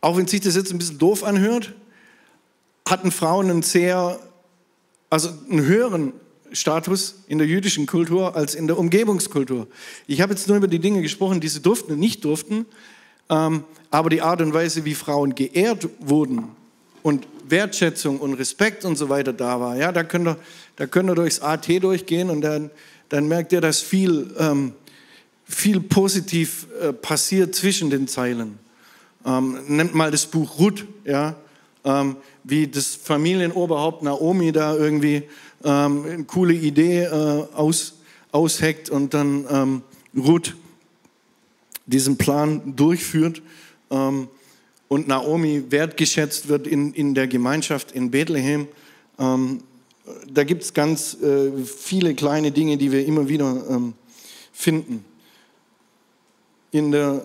[0.00, 1.74] auch wenn sich das jetzt ein bisschen doof anhört,
[2.88, 4.20] hatten Frauen einen sehr,
[5.10, 6.12] also einen höheren
[6.52, 9.66] Status in der jüdischen Kultur als in der Umgebungskultur.
[10.06, 12.66] Ich habe jetzt nur über die Dinge gesprochen, die sie durften und nicht durften,
[13.28, 16.44] aber die Art und Weise, wie Frauen geehrt wurden
[17.02, 20.36] und Wertschätzung und Respekt und so weiter da war, ja, da könnt ihr,
[20.76, 22.70] da könnt ihr durchs AT durchgehen und dann,
[23.08, 24.72] dann merkt ihr, dass viel, ähm,
[25.44, 28.58] viel positiv äh, passiert zwischen den Zeilen.
[29.24, 31.36] Ähm, nehmt mal das Buch Ruth, ja,
[31.84, 35.22] ähm, wie das Familienoberhaupt Naomi da irgendwie
[35.64, 37.94] ähm, eine coole Idee äh, aus,
[38.30, 39.82] ausheckt und dann ähm,
[40.16, 40.54] Ruth
[41.86, 43.42] diesen Plan durchführt
[43.90, 44.28] ähm,
[44.88, 48.68] und Naomi wertgeschätzt wird in, in der Gemeinschaft in Bethlehem.
[49.18, 49.62] Ähm,
[50.30, 53.94] da gibt es ganz äh, viele kleine Dinge, die wir immer wieder ähm,
[54.52, 55.04] finden.
[56.70, 57.24] In der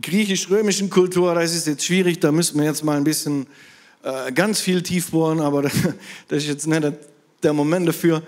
[0.00, 3.46] griechisch-römischen Kultur, das ist jetzt schwierig, da müssen wir jetzt mal ein bisschen
[4.02, 5.74] äh, ganz viel tief bohren, aber das
[6.28, 6.92] ist jetzt nicht
[7.42, 8.22] der Moment dafür.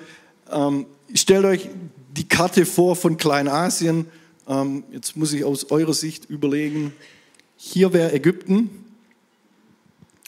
[0.50, 1.68] Ähm, stellt euch
[2.14, 4.06] die Karte vor von Kleinasien.
[4.48, 6.92] Ähm, jetzt muss ich aus eurer Sicht überlegen,
[7.57, 8.70] hier wäre Ägypten,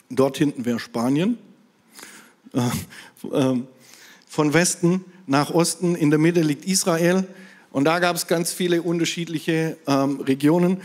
[0.09, 1.37] dort hinten wäre Spanien.
[2.53, 2.61] Äh,
[3.31, 3.61] äh,
[4.27, 7.25] von Westen nach Osten, in der Mitte liegt Israel.
[7.71, 10.81] Und da gab es ganz viele unterschiedliche ähm, Regionen.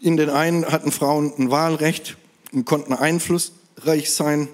[0.00, 2.16] In den einen hatten Frauen ein Wahlrecht
[2.52, 4.48] und konnten einflussreich sein.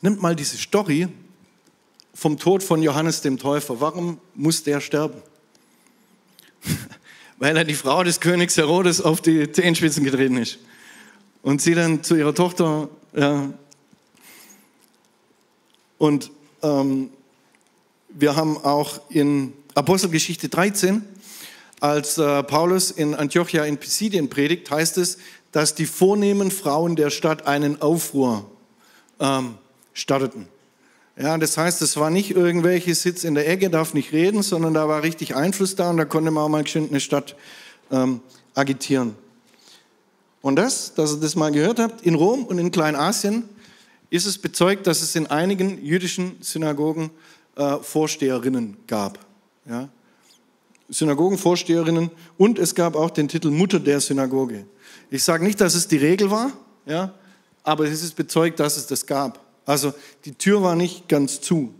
[0.00, 1.06] Nimmt mal diese Story
[2.14, 3.80] vom Tod von Johannes dem Täufer.
[3.80, 5.22] Warum muss der sterben?
[7.38, 10.58] Weil er die Frau des Königs Herodes auf die Zehenspitzen getreten ist.
[11.42, 13.52] Und sie dann zu ihrer Tochter, ja.
[15.98, 16.30] Und
[16.62, 17.10] ähm,
[18.08, 21.02] wir haben auch in Apostelgeschichte 13
[21.80, 25.18] als äh, Paulus in Antiochia in Pisidien predigt, heißt es,
[25.50, 28.50] dass die vornehmen Frauen der Stadt einen Aufruhr
[29.20, 29.54] ähm,
[29.92, 30.48] starteten.
[31.16, 34.72] Ja, das heißt, es war nicht irgendwelche Sitz in der Ecke, darf nicht reden, sondern
[34.72, 37.36] da war richtig Einfluss da und da konnte man auch mal geschwind eine Stadt
[37.90, 38.20] ähm,
[38.54, 39.14] agitieren.
[40.40, 43.44] Und das, dass ihr das mal gehört habt, in Rom und in Kleinasien
[44.10, 47.10] ist es bezeugt, dass es in einigen jüdischen Synagogen
[47.56, 49.18] äh, Vorsteherinnen gab.
[49.68, 49.88] Ja?
[50.88, 54.66] Synagogenvorsteherinnen und es gab auch den Titel Mutter der Synagoge.
[55.10, 56.52] Ich sage nicht, dass es die Regel war,
[56.86, 57.14] ja,
[57.62, 59.41] aber es ist bezeugt, dass es das gab.
[59.66, 59.92] Also
[60.24, 61.72] die Tür war nicht ganz zu.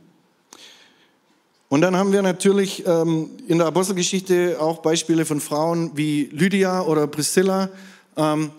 [1.68, 6.82] Und dann haben wir natürlich ähm, in der Apostelgeschichte auch Beispiele von Frauen wie Lydia
[6.82, 7.70] oder Priscilla,
[8.16, 8.50] ähm,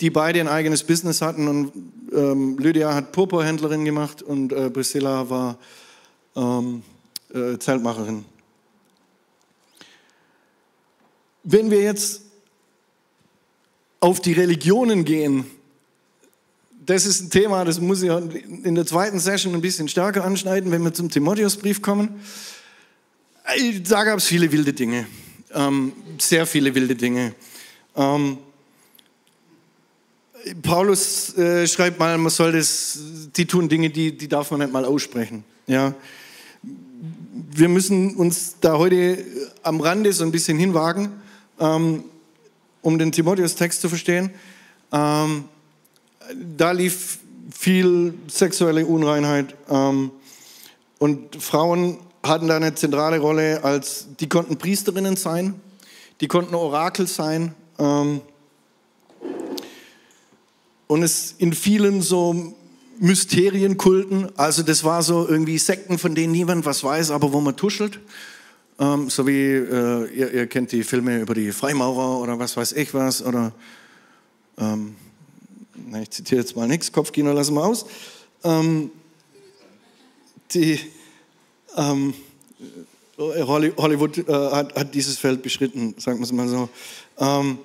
[0.00, 1.46] die beide ein eigenes Business hatten.
[1.46, 1.72] Und
[2.12, 5.58] ähm, Lydia hat Purpurhändlerin gemacht und äh, Priscilla war
[6.36, 6.82] ähm,
[7.34, 8.24] äh, Zeltmacherin.
[11.42, 12.22] Wenn wir jetzt
[14.00, 15.44] auf die Religionen gehen,
[16.86, 20.70] das ist ein Thema, das muss ich in der zweiten Session ein bisschen stärker anschneiden,
[20.70, 22.20] wenn wir zum Timotheusbrief kommen.
[23.88, 25.06] Da gab es viele wilde Dinge,
[25.52, 27.34] ähm, sehr viele wilde Dinge.
[27.96, 28.38] Ähm,
[30.62, 32.98] Paulus äh, schreibt mal, man soll das,
[33.34, 35.44] die tun Dinge, die, die darf man nicht mal aussprechen.
[35.66, 35.94] Ja.
[37.50, 39.24] Wir müssen uns da heute
[39.62, 41.10] am Rande so ein bisschen hinwagen
[41.58, 42.04] ähm,
[42.82, 44.30] um den Timotheus-Text zu verstehen.
[44.92, 45.44] Ähm,
[46.56, 47.18] da lief
[47.50, 50.10] viel sexuelle Unreinheit ähm,
[50.98, 55.54] und Frauen hatten da eine zentrale Rolle, als die konnten Priesterinnen sein,
[56.20, 58.20] die konnten Orakel sein ähm,
[60.86, 62.54] und es in vielen so
[62.98, 67.56] Mysterienkulten, also das war so irgendwie Sekten, von denen niemand was weiß, aber wo man
[67.56, 68.00] tuschelt.
[68.78, 72.72] Ähm, so wie äh, ihr, ihr, kennt die Filme über die Freimaurer oder was weiß
[72.72, 73.22] ich was.
[73.22, 73.52] Oder
[74.58, 74.96] ähm,
[75.86, 77.86] na, ich zitiere jetzt mal nichts, Kopfkino lassen wir aus.
[78.42, 78.90] Ähm,
[80.52, 80.80] die,
[81.76, 82.14] ähm,
[83.18, 86.68] Hollywood äh, hat, hat, dieses Feld beschritten, sagen wir es mal so.
[87.18, 87.58] Ähm,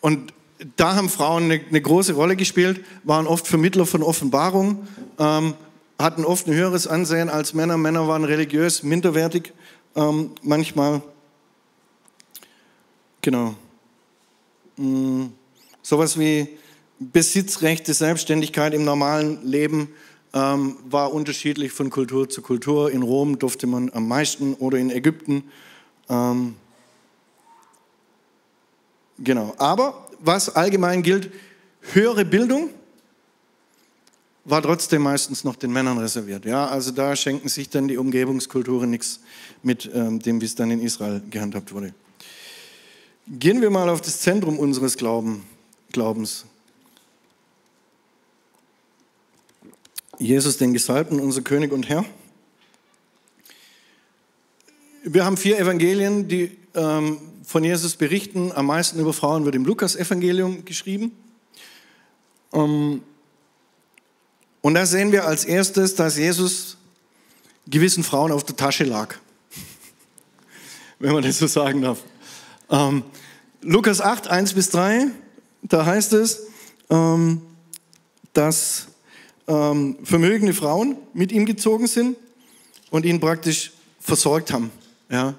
[0.00, 0.32] und
[0.76, 4.86] da haben Frauen eine, eine, große Rolle gespielt, waren oft Vermittler von Offenbarung,
[5.18, 5.54] ähm,
[5.98, 7.76] hatten oft ein höheres Ansehen als Männer.
[7.76, 9.52] Männer waren religiös minderwertig
[9.94, 11.02] ähm, manchmal.
[13.20, 13.54] Genau.
[14.76, 15.32] Mhm.
[15.82, 16.48] Sowas wie
[16.98, 19.88] Besitzrechte, Selbstständigkeit im normalen Leben
[20.32, 22.90] ähm, war unterschiedlich von Kultur zu Kultur.
[22.90, 25.44] In Rom durfte man am meisten oder in Ägypten.
[26.08, 26.56] Ähm,
[29.18, 29.54] genau.
[29.58, 31.30] Aber was allgemein gilt,
[31.92, 32.70] höhere Bildung
[34.44, 36.44] war trotzdem meistens noch den Männern reserviert.
[36.44, 39.20] Ja, also da schenken sich dann die Umgebungskulturen nichts
[39.62, 41.94] mit ähm, dem, wie es dann in Israel gehandhabt wurde.
[43.26, 45.44] Gehen wir mal auf das Zentrum unseres Glauben,
[45.92, 46.44] Glaubens.
[50.18, 52.04] Jesus, den Gesalbten, unser König und Herr.
[55.02, 58.52] Wir haben vier Evangelien, die ähm, von Jesus berichten.
[58.52, 61.12] Am meisten über Frauen wird im Lukas-Evangelium geschrieben.
[62.52, 63.02] Ähm,
[64.62, 66.78] und da sehen wir als erstes, dass Jesus
[67.66, 69.16] gewissen Frauen auf der Tasche lag.
[70.98, 71.98] Wenn man das so sagen darf.
[72.70, 73.02] Ähm,
[73.60, 75.08] Lukas 8, 1 bis 3,
[75.62, 76.46] da heißt es,
[76.88, 77.42] ähm,
[78.32, 78.88] dass
[79.46, 82.16] ähm, vermögende Frauen mit ihm gezogen sind
[82.90, 84.70] und ihn praktisch versorgt haben.
[85.10, 85.34] Ja?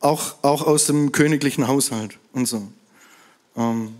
[0.00, 2.68] Auch, auch aus dem königlichen Haushalt und so.
[3.56, 3.94] Ähm,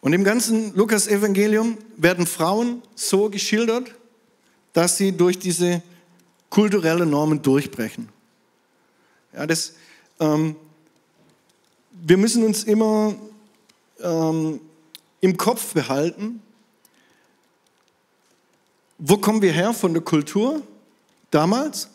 [0.00, 3.94] und im ganzen Lukas-Evangelium werden Frauen so geschildert,
[4.72, 5.82] dass sie durch diese
[6.50, 8.08] kulturellen Normen durchbrechen.
[9.34, 9.74] Ja, das,
[10.20, 10.54] ähm,
[11.90, 13.14] wir müssen uns immer
[14.00, 14.60] ähm,
[15.20, 16.40] im Kopf behalten,
[18.98, 20.62] wo kommen wir her von der Kultur
[21.30, 21.88] damals?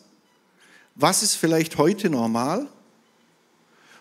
[0.94, 2.66] Was ist vielleicht heute normal?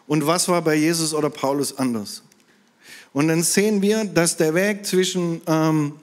[0.07, 2.23] Und was war bei Jesus oder Paulus anders?
[3.13, 5.93] Und dann sehen wir, dass der Weg zwischen, ähm,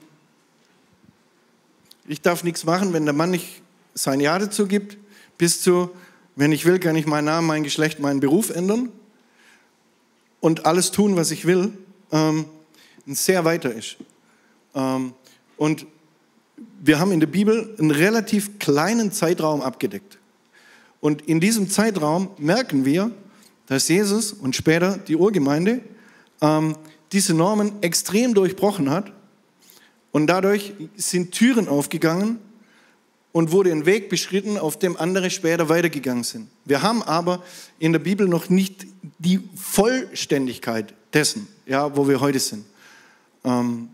[2.07, 3.61] ich darf nichts machen, wenn der Mann nicht
[3.93, 4.97] sein Ja dazu gibt,
[5.37, 5.89] bis zu,
[6.35, 8.89] wenn ich will, kann ich meinen Namen, mein Geschlecht, meinen Beruf ändern
[10.39, 11.73] und alles tun, was ich will,
[12.11, 12.45] ähm,
[13.07, 13.97] sehr weiter ist.
[14.73, 15.13] Ähm,
[15.57, 15.85] und
[16.81, 20.17] wir haben in der Bibel einen relativ kleinen Zeitraum abgedeckt.
[20.99, 23.11] Und in diesem Zeitraum merken wir,
[23.67, 25.81] dass Jesus und später die Urgemeinde
[26.41, 26.75] ähm,
[27.11, 29.11] diese Normen extrem durchbrochen hat.
[30.11, 32.39] Und dadurch sind Türen aufgegangen
[33.31, 36.49] und wurde ein Weg beschritten, auf dem andere später weitergegangen sind.
[36.65, 37.43] Wir haben aber
[37.79, 38.85] in der Bibel noch nicht
[39.19, 42.65] die Vollständigkeit dessen, ja, wo wir heute sind.
[43.43, 43.89] Ähm,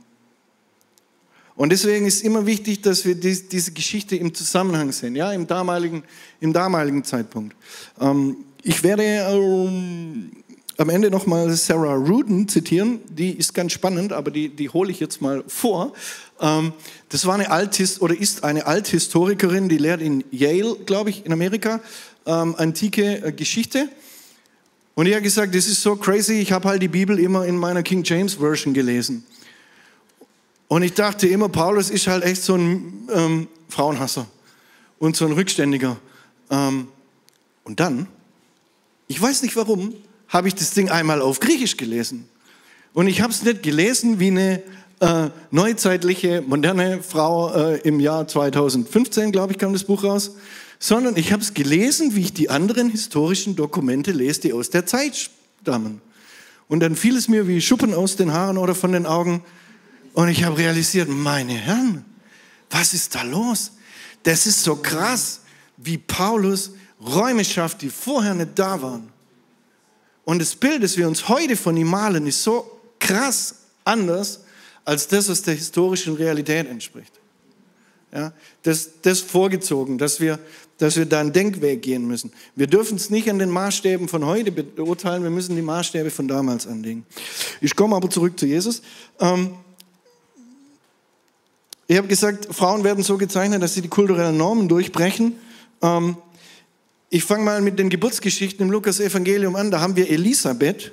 [1.57, 6.03] und deswegen ist immer wichtig, dass wir diese Geschichte im Zusammenhang sehen, ja, im damaligen,
[6.39, 7.55] im damaligen Zeitpunkt.
[7.99, 10.31] Ähm, ich werde ähm,
[10.77, 14.99] am Ende nochmal Sarah Ruden zitieren, die ist ganz spannend, aber die, die hole ich
[14.99, 15.93] jetzt mal vor.
[16.39, 16.73] Ähm,
[17.09, 21.33] das war eine Althist oder ist eine Althistorikerin, die lehrt in Yale, glaube ich, in
[21.33, 21.81] Amerika,
[22.25, 23.89] antike äh, Geschichte.
[24.93, 27.55] Und die hat gesagt, das ist so crazy, ich habe halt die Bibel immer in
[27.55, 29.23] meiner King James Version gelesen.
[30.67, 34.27] Und ich dachte immer, Paulus ist halt echt so ein ähm, Frauenhasser
[34.99, 35.97] und so ein Rückständiger.
[36.49, 36.87] Ähm,
[37.63, 38.07] und dann,
[39.07, 39.93] ich weiß nicht warum,
[40.27, 42.27] habe ich das Ding einmal auf Griechisch gelesen.
[42.93, 44.63] Und ich habe es nicht gelesen wie eine
[44.99, 50.31] äh, neuzeitliche, moderne Frau äh, im Jahr 2015, glaube ich, kam das Buch raus,
[50.79, 54.85] sondern ich habe es gelesen, wie ich die anderen historischen Dokumente lese, die aus der
[54.85, 55.29] Zeit
[55.61, 56.01] stammen.
[56.67, 59.43] Und dann fiel es mir wie Schuppen aus den Haaren oder von den Augen,
[60.17, 62.03] und ich habe realisiert, meine Herren,
[62.71, 63.73] was ist da los?
[64.23, 65.41] Das ist so krass,
[65.77, 69.09] wie Paulus Räume schafft, die vorher nicht da waren.
[70.25, 74.39] Und das Bild, das wir uns heute von ihm malen, ist so krass anders
[74.83, 77.13] als das, was der historischen Realität entspricht.
[78.11, 80.39] Ja, das, das vorgezogen, dass wir,
[80.79, 82.31] dass wir da einen Denkweg gehen müssen.
[82.55, 86.27] Wir dürfen es nicht an den Maßstäben von heute beurteilen, wir müssen die Maßstäbe von
[86.27, 87.05] damals anlegen.
[87.61, 88.81] Ich komme aber zurück zu Jesus.
[89.19, 89.53] Ähm,
[91.87, 95.37] ich habe gesagt, Frauen werden so gezeichnet, dass sie die kulturellen Normen durchbrechen.
[95.81, 96.17] Ähm,
[97.09, 99.71] ich fange mal mit den Geburtsgeschichten im Lukas-Evangelium an.
[99.71, 100.91] Da haben wir Elisabeth,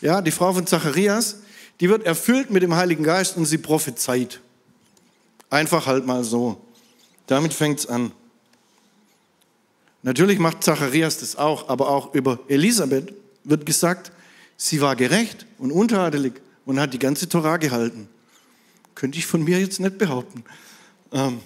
[0.00, 1.40] ja, die Frau von Zacharias.
[1.80, 4.40] Die wird erfüllt mit dem Heiligen Geist und sie prophezeit.
[5.50, 6.58] Einfach halt mal so.
[7.26, 8.12] Damit fängt es an.
[10.02, 13.12] Natürlich macht Zacharias das auch, aber auch über Elisabeth
[13.44, 14.10] wird gesagt,
[14.56, 18.08] sie war gerecht und untadelig und hat die ganze Torah gehalten.
[18.98, 20.42] Könnte ich von mir jetzt nicht behaupten.
[21.12, 21.40] Ähm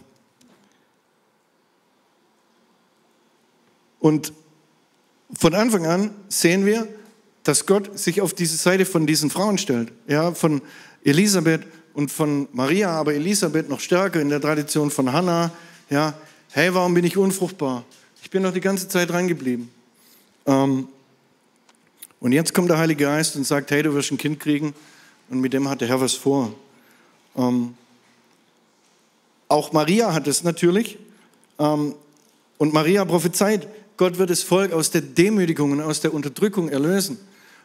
[4.00, 4.32] und
[5.38, 6.88] von Anfang an sehen wir,
[7.42, 9.92] dass Gott sich auf diese Seite von diesen Frauen stellt.
[10.08, 10.62] Ja, von
[11.04, 15.50] Elisabeth und von Maria, aber Elisabeth noch stärker in der Tradition von Hannah.
[15.90, 16.14] Ja,
[16.52, 17.84] hey, warum bin ich unfruchtbar?
[18.22, 19.70] Ich bin noch die ganze Zeit dran geblieben.
[20.46, 20.88] Ähm
[22.18, 24.72] und jetzt kommt der Heilige Geist und sagt, hey, du wirst ein Kind kriegen
[25.28, 26.54] und mit dem hat der Herr was vor.
[27.36, 27.74] Ähm,
[29.48, 30.98] auch Maria hat es natürlich.
[31.58, 31.94] Ähm,
[32.58, 37.18] und Maria prophezeit, Gott wird das Volk aus der Demütigung und aus der Unterdrückung erlösen.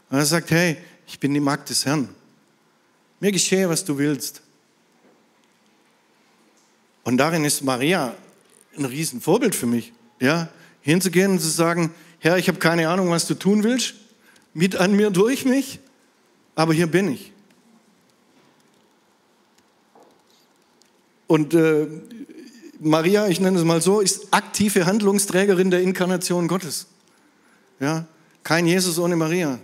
[0.10, 0.77] Und er sagt, hey,
[1.08, 2.10] ich bin die Magd des Herrn.
[3.19, 4.41] Mir geschehe, was du willst.
[7.03, 8.15] Und darin ist Maria
[8.77, 9.93] ein Riesenvorbild für mich.
[10.19, 10.49] Ja,
[10.82, 13.93] hinzugehen und zu sagen, Herr, ich habe keine Ahnung, was du tun willst,
[14.53, 15.80] mit an mir durch mich,
[16.56, 17.32] aber hier bin ich.
[21.28, 21.88] Und äh,
[22.80, 26.88] Maria, ich nenne es mal so, ist aktive Handlungsträgerin der Inkarnation Gottes.
[27.80, 28.06] Ja,
[28.43, 29.60] kein Jesus ohne Maria.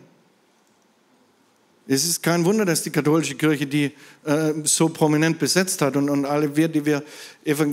[1.86, 3.92] Es ist kein Wunder, dass die katholische Kirche die
[4.24, 7.04] äh, so prominent besetzt hat und, und alle wir, die wir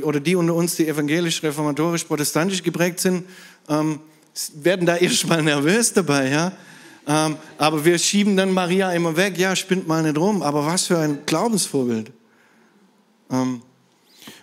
[0.03, 3.25] oder die unter uns, die evangelisch, reformatorisch, protestantisch geprägt sind,
[3.69, 4.01] ähm,
[4.55, 6.53] werden da erstmal nervös dabei, ja.
[7.07, 10.43] Ähm, aber wir schieben dann Maria immer weg, ja, spinnt mal nicht rum.
[10.43, 12.12] Aber was für ein Glaubensvorbild.
[13.31, 13.62] Ähm,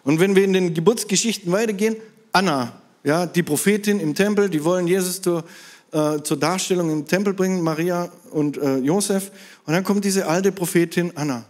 [0.03, 1.95] und wenn wir in den Geburtsgeschichten weitergehen,
[2.31, 5.43] Anna, ja, die Prophetin im Tempel, die wollen Jesus zur,
[5.91, 9.31] äh, zur Darstellung im Tempel bringen, Maria und äh, Josef.
[9.65, 11.45] Und dann kommt diese alte Prophetin Anna,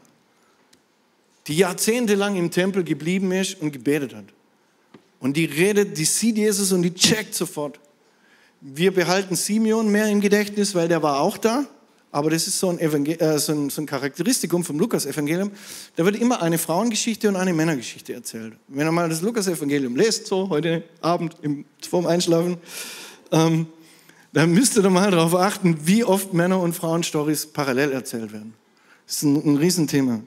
[1.48, 4.26] die jahrzehntelang im Tempel geblieben ist und gebetet hat.
[5.20, 7.80] Und die redet, die sieht Jesus und die checkt sofort.
[8.62, 11.66] Wir behalten Simeon mehr im Gedächtnis, weil der war auch da.
[12.12, 15.52] Aber das ist so ein, äh, so ein, so ein Charakteristikum vom Lukas-Evangelium.
[15.96, 18.54] Da wird immer eine Frauengeschichte und eine Männergeschichte erzählt.
[18.68, 22.58] Wenn ihr mal das Lukas-Evangelium lest, so heute Abend im, vorm Einschlafen,
[23.32, 23.68] ähm,
[24.34, 28.54] dann müsst ihr mal darauf achten, wie oft Männer- und Frauenstories parallel erzählt werden.
[29.06, 30.22] Das ist ein, ein Riesenthema.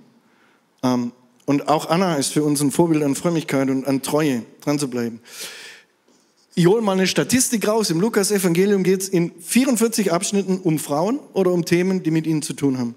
[0.82, 1.12] Ähm,
[1.46, 4.88] und auch Anna ist für uns ein Vorbild an Frömmigkeit und an Treue, dran zu
[4.88, 5.20] bleiben.
[6.54, 7.90] Ich hole mal eine Statistik raus.
[7.90, 12.42] Im Lukas-Evangelium geht es in 44 Abschnitten um Frauen oder um Themen, die mit ihnen
[12.42, 12.96] zu tun haben.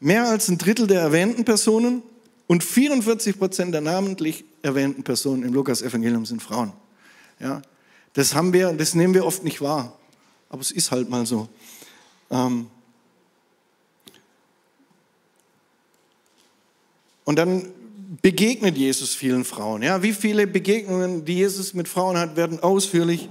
[0.00, 2.02] Mehr als ein Drittel der erwähnten Personen
[2.48, 6.72] und 44 Prozent der namentlich erwähnten Personen im Lukas-Evangelium sind Frauen.
[7.38, 7.62] Ja,
[8.14, 9.96] das haben wir, das nehmen wir oft nicht wahr,
[10.48, 11.48] aber es ist halt mal so.
[12.30, 12.66] Ähm
[17.24, 17.72] und dann
[18.22, 19.82] begegnet Jesus vielen Frauen.
[19.82, 23.28] Ja, wie viele Begegnungen, die Jesus mit Frauen hat, werden ausführlich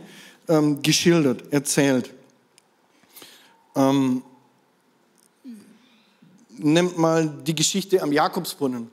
[0.48, 2.14] ähm, geschildert, erzählt.
[3.76, 4.24] Ähm,
[6.58, 8.90] nimmt mal die Geschichte am Jakobsbrunnen.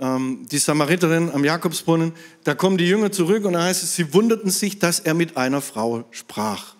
[0.00, 2.12] Ähm, die Samariterin am Jakobsbrunnen,
[2.44, 5.36] da kommen die Jünger zurück und da heißt es, sie wunderten sich, dass er mit
[5.36, 6.74] einer Frau sprach.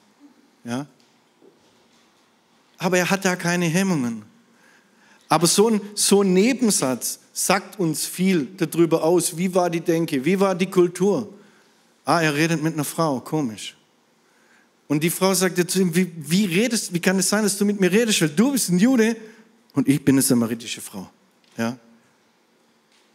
[0.64, 0.86] Ja?
[2.78, 4.22] Aber er hat da keine Hemmungen.
[5.28, 10.24] Aber so ein, so ein Nebensatz, sagt uns viel darüber aus, wie war die Denke,
[10.24, 11.32] wie war die Kultur.
[12.04, 13.76] Ah, er redet mit einer Frau, komisch.
[14.88, 17.64] Und die Frau sagte zu ihm, wie, wie redest, wie kann es sein, dass du
[17.64, 19.16] mit mir redest, weil du bist ein Jude
[19.74, 21.08] und ich bin eine samaritische Frau.
[21.56, 21.78] Ja?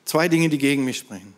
[0.05, 1.34] Zwei Dinge, die gegen mich sprechen.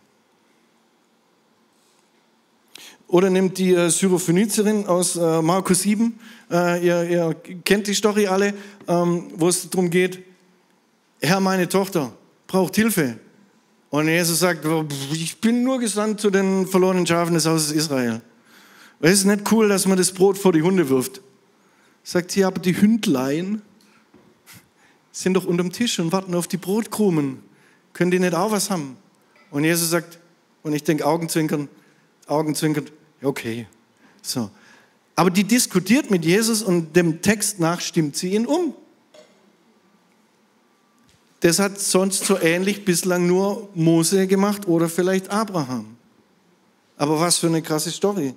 [3.08, 6.16] Oder nimmt die äh, Syrophönizierin aus äh, Markus 7,
[6.50, 8.52] äh, ihr, ihr, kennt die Story alle,
[8.86, 10.22] ähm, wo es darum geht,
[11.20, 12.12] Herr, meine Tochter,
[12.48, 13.20] braucht Hilfe.
[13.90, 14.66] Und Jesus sagt,
[15.12, 18.20] ich bin nur gesandt zu den verlorenen Schafen des Hauses Israel.
[19.00, 21.20] Es ist nicht cool, dass man das Brot vor die Hunde wirft.
[22.02, 23.62] Sagt sie, aber die Hündlein
[25.12, 27.42] sind doch unterm Tisch und warten auf die Brotkrumen.
[27.92, 28.96] Können die nicht auch was haben?
[29.50, 30.18] Und Jesus sagt,
[30.62, 31.68] und ich denke Augenzwinkern,
[32.26, 32.86] Augenzwinkern,
[33.22, 33.66] okay.
[34.20, 34.50] So.
[35.14, 38.74] Aber die diskutiert mit Jesus und dem Text nach stimmt sie ihn um.
[41.40, 45.96] Das hat sonst so ähnlich bislang nur Mose gemacht oder vielleicht Abraham.
[46.96, 48.34] Aber was für eine krasse Story.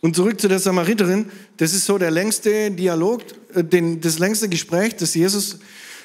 [0.00, 1.28] Und zurück zu der Samariterin.
[1.56, 3.22] Das ist so der längste Dialog,
[3.54, 3.64] äh,
[3.98, 5.58] das längste Gespräch, das Jesus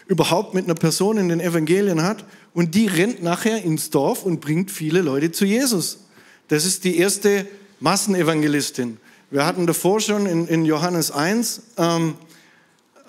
[0.07, 2.25] überhaupt mit einer Person in den Evangelien hat.
[2.55, 5.99] Und die rennt nachher ins Dorf und bringt viele Leute zu Jesus.
[6.47, 7.47] Das ist die erste
[7.79, 8.97] Massenevangelistin.
[9.31, 12.15] Wir hatten davor schon in, in Johannes 1 ähm,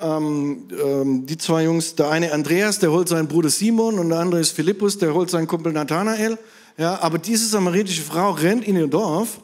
[0.00, 4.20] ähm, ähm, die zwei Jungs, der eine Andreas, der holt seinen Bruder Simon und der
[4.20, 6.38] andere ist Philippus, der holt seinen Kumpel Nathanael.
[6.78, 9.40] Ja, aber diese samaritische Frau rennt in ihr Dorf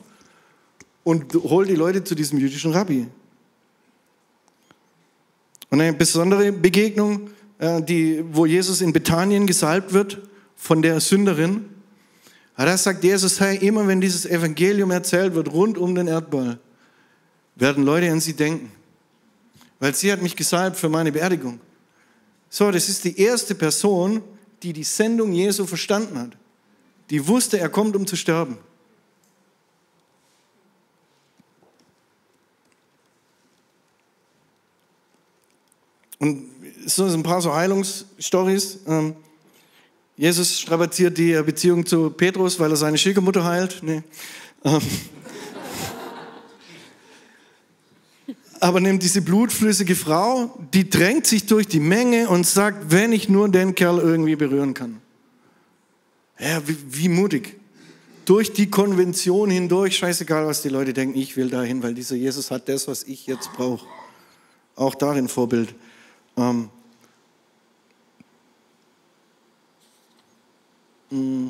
[1.02, 3.08] und holt die Leute zu diesem jüdischen Rabbi.
[5.70, 10.18] Und eine besondere Begegnung, äh, die, wo Jesus in Bethanien gesalbt wird
[10.54, 11.64] von der Sünderin.
[12.56, 16.60] Da sagt Jesus, hey, immer wenn dieses Evangelium erzählt wird rund um den Erdball,
[17.58, 18.72] werden Leute an sie denken.
[19.80, 21.60] Weil sie hat mich gesalbt für meine Beerdigung.
[22.48, 24.22] So, das ist die erste Person,
[24.62, 26.36] die die Sendung Jesu verstanden hat.
[27.10, 28.58] Die wusste, er kommt, um zu sterben.
[36.18, 36.50] Und
[36.86, 38.80] so sind ein paar so Heilungsstories.
[38.86, 39.14] Ähm,
[40.16, 43.80] Jesus strapaziert die Beziehung zu Petrus, weil er seine Schwiegermutter heilt.
[43.82, 44.02] Nee.
[44.64, 44.82] Ähm,
[48.60, 53.28] aber nimmt diese blutflüssige Frau, die drängt sich durch die Menge und sagt, wenn ich
[53.28, 55.00] nur den Kerl irgendwie berühren kann.
[56.38, 57.56] Ja, wie, wie mutig.
[58.24, 62.50] Durch die Konvention hindurch, scheißegal, was die Leute denken, ich will dahin, weil dieser Jesus
[62.50, 63.86] hat das, was ich jetzt brauche.
[64.76, 65.74] Auch darin Vorbild.
[66.36, 66.68] Ähm,
[71.10, 71.48] mm.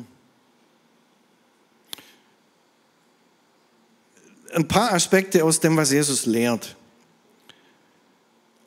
[4.53, 6.75] ein paar Aspekte aus dem, was Jesus lehrt.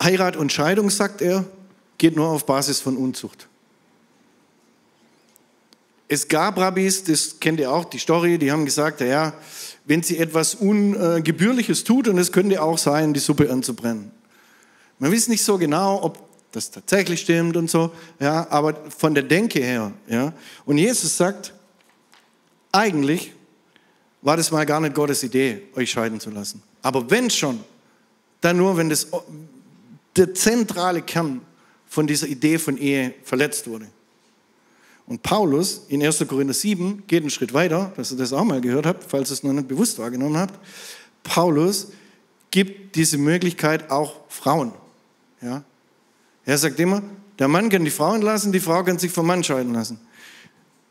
[0.03, 1.45] Heirat und Scheidung, sagt er,
[1.99, 3.49] geht nur auf Basis von Unzucht.
[6.09, 9.33] Es gab Rabbis, das kennt ihr auch, die Story, die haben gesagt, ja,
[9.85, 14.11] wenn sie etwas Ungebührliches tut, und es könnte auch sein, die Suppe anzubrennen.
[14.99, 16.19] Man weiß nicht so genau, ob
[16.53, 20.33] das tatsächlich stimmt und so, ja, aber von der Denke her, ja.
[20.67, 21.55] Und Jesus sagt,
[22.71, 23.33] eigentlich
[24.21, 26.63] war das mal gar nicht Gottes Idee, euch scheiden zu lassen.
[26.83, 27.61] Aber wenn schon,
[28.41, 29.09] dann nur, wenn das,
[30.17, 31.41] der zentrale Kern
[31.87, 33.87] von dieser Idee von Ehe verletzt wurde.
[35.07, 36.27] Und Paulus in 1.
[36.27, 39.35] Korinther 7 geht einen Schritt weiter, dass ihr das auch mal gehört habt, falls ihr
[39.35, 40.59] es noch nicht bewusst wahrgenommen habt.
[41.23, 41.89] Paulus
[42.51, 44.73] gibt diese Möglichkeit auch Frauen.
[45.41, 45.65] Ja?
[46.45, 47.03] Er sagt immer,
[47.39, 49.99] der Mann kann die Frau entlassen, die Frau kann sich vom Mann scheiden lassen.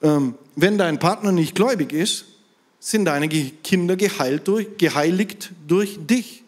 [0.01, 2.25] Ähm, wenn dein Partner nicht gläubig ist,
[2.79, 6.40] sind deine Kinder geheilt durch, geheiligt durch dich.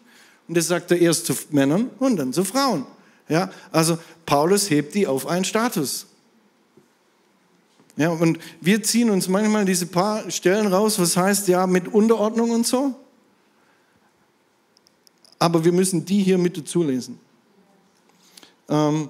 [0.48, 2.86] Und das sagt er erst zu Männern und dann zu Frauen.
[3.28, 6.06] Ja, also Paulus hebt die auf einen Status.
[7.96, 12.50] Ja, und wir ziehen uns manchmal diese paar Stellen raus, was heißt ja mit Unterordnung
[12.50, 12.94] und so.
[15.38, 17.20] Aber wir müssen die hier mit dazu lesen.
[18.68, 19.08] Ähm,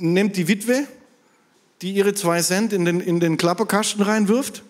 [0.00, 0.86] nehmt die Witwe,
[1.82, 4.62] die ihre zwei Cent in den, in den Klapperkasten reinwirft.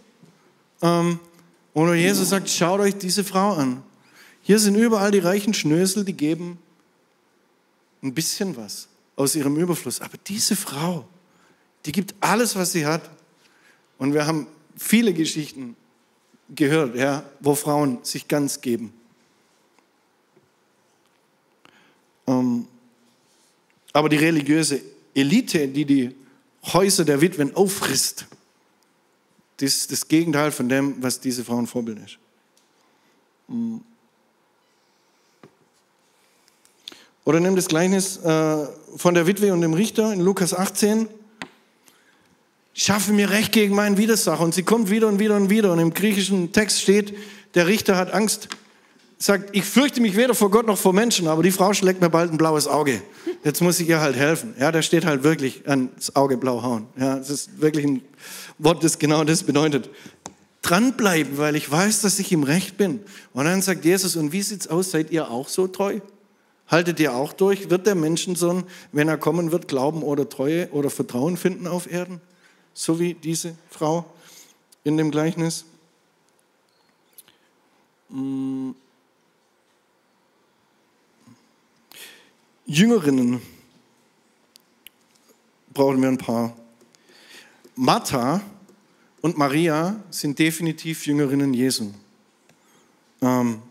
[0.83, 1.19] Ähm,
[1.73, 3.83] und Jesus sagt, schaut euch diese Frau an.
[4.45, 6.59] Hier sind überall die reichen Schnösel, die geben
[8.03, 10.03] ein bisschen was aus ihrem Überfluss.
[10.03, 11.09] Aber diese Frau,
[11.87, 13.11] die gibt alles, was sie hat.
[13.97, 15.75] Und wir haben viele Geschichten
[16.55, 18.93] gehört, ja, wo Frauen sich ganz geben.
[22.27, 22.69] Ähm,
[23.95, 24.83] aber die religiöse
[25.15, 26.15] Elite, die die
[26.67, 28.27] Häuser der Witwen auffrisst,
[29.57, 32.19] das ist das Gegenteil von dem, was diese Frauen Vorbild ist.
[33.49, 33.79] Mm.
[37.25, 38.57] Oder nimm das Gleichnis äh,
[38.97, 41.09] von der Witwe und dem Richter in Lukas 18.
[42.75, 44.43] Schaffe mir Recht gegen meinen Widersacher.
[44.43, 45.73] Und sie kommt wieder und wieder und wieder.
[45.73, 47.15] Und im griechischen Text steht,
[47.55, 48.49] der Richter hat Angst,
[49.19, 52.11] sagt, ich fürchte mich weder vor Gott noch vor Menschen, aber die Frau schlägt mir
[52.11, 53.01] bald ein blaues Auge.
[53.43, 54.55] Jetzt muss ich ihr halt helfen.
[54.59, 56.87] Ja, da steht halt wirklich ans Auge blau hauen.
[56.99, 58.03] Ja, das ist wirklich ein
[58.59, 59.89] Wort, das genau das bedeutet.
[60.63, 63.01] Dranbleiben, weil ich weiß, dass ich im Recht bin.
[63.33, 64.91] Und dann sagt Jesus, und wie sieht's aus?
[64.91, 66.01] Seid ihr auch so treu?
[66.69, 67.71] Haltet ihr auch durch?
[67.71, 72.21] Wird der Menschensohn, wenn er kommen wird, Glauben oder Treue oder Vertrauen finden auf Erden?
[72.73, 74.07] So wie diese Frau
[74.83, 75.65] in dem Gleichnis?
[78.09, 78.75] Hm.
[82.67, 83.43] Jüngerinnen
[85.75, 86.57] brauchen wir ein paar.
[87.75, 88.41] Martha
[89.21, 91.93] und Maria sind definitiv Jüngerinnen Jesu.
[93.21, 93.63] Ähm,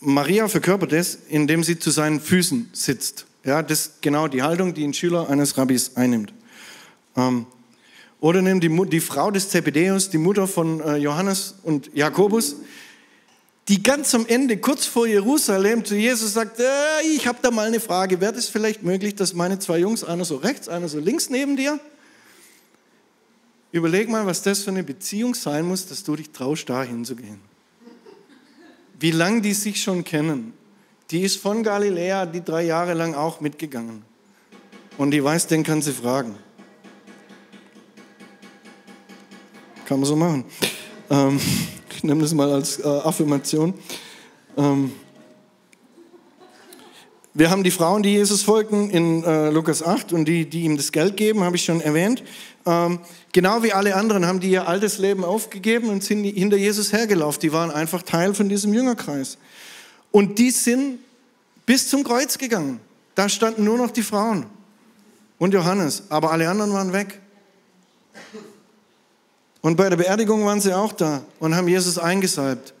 [0.00, 3.26] Maria verkörpert es, indem sie zu seinen Füßen sitzt.
[3.44, 6.32] Ja, das ist genau die Haltung, die ein Schüler eines Rabbis einnimmt.
[7.16, 7.46] Ähm,
[8.20, 12.56] oder nimm die, die, Frau des Zebedeus, die Mutter von äh, Johannes und Jakobus,
[13.68, 16.64] die ganz am Ende, kurz vor Jerusalem, zu Jesus sagt, äh,
[17.14, 20.24] ich habe da mal eine Frage, wäre es vielleicht möglich, dass meine zwei Jungs, einer
[20.24, 21.78] so rechts, einer so links neben dir?
[23.70, 27.47] Überleg mal, was das für eine Beziehung sein muss, dass du dich traust, da hinzugehen.
[29.00, 30.52] Wie lange die sich schon kennen.
[31.10, 34.02] Die ist von Galiläa die drei Jahre lang auch mitgegangen.
[34.98, 36.34] Und die weiß, den kann sie fragen.
[39.84, 40.44] Kann man so machen.
[41.08, 41.40] Ähm,
[41.94, 43.72] ich nehme das mal als äh, Affirmation.
[44.56, 44.92] Ähm,
[47.38, 50.76] wir haben die Frauen, die Jesus folgten, in äh, Lukas 8 und die, die ihm
[50.76, 52.24] das Geld geben, habe ich schon erwähnt.
[52.66, 52.98] Ähm,
[53.32, 57.40] genau wie alle anderen haben die ihr altes Leben aufgegeben und sind hinter Jesus hergelaufen.
[57.40, 59.38] Die waren einfach Teil von diesem Jüngerkreis.
[60.10, 60.98] Und die sind
[61.64, 62.80] bis zum Kreuz gegangen.
[63.14, 64.46] Da standen nur noch die Frauen
[65.38, 67.20] und Johannes, aber alle anderen waren weg.
[69.60, 72.74] Und bei der Beerdigung waren sie auch da und haben Jesus eingesalbt.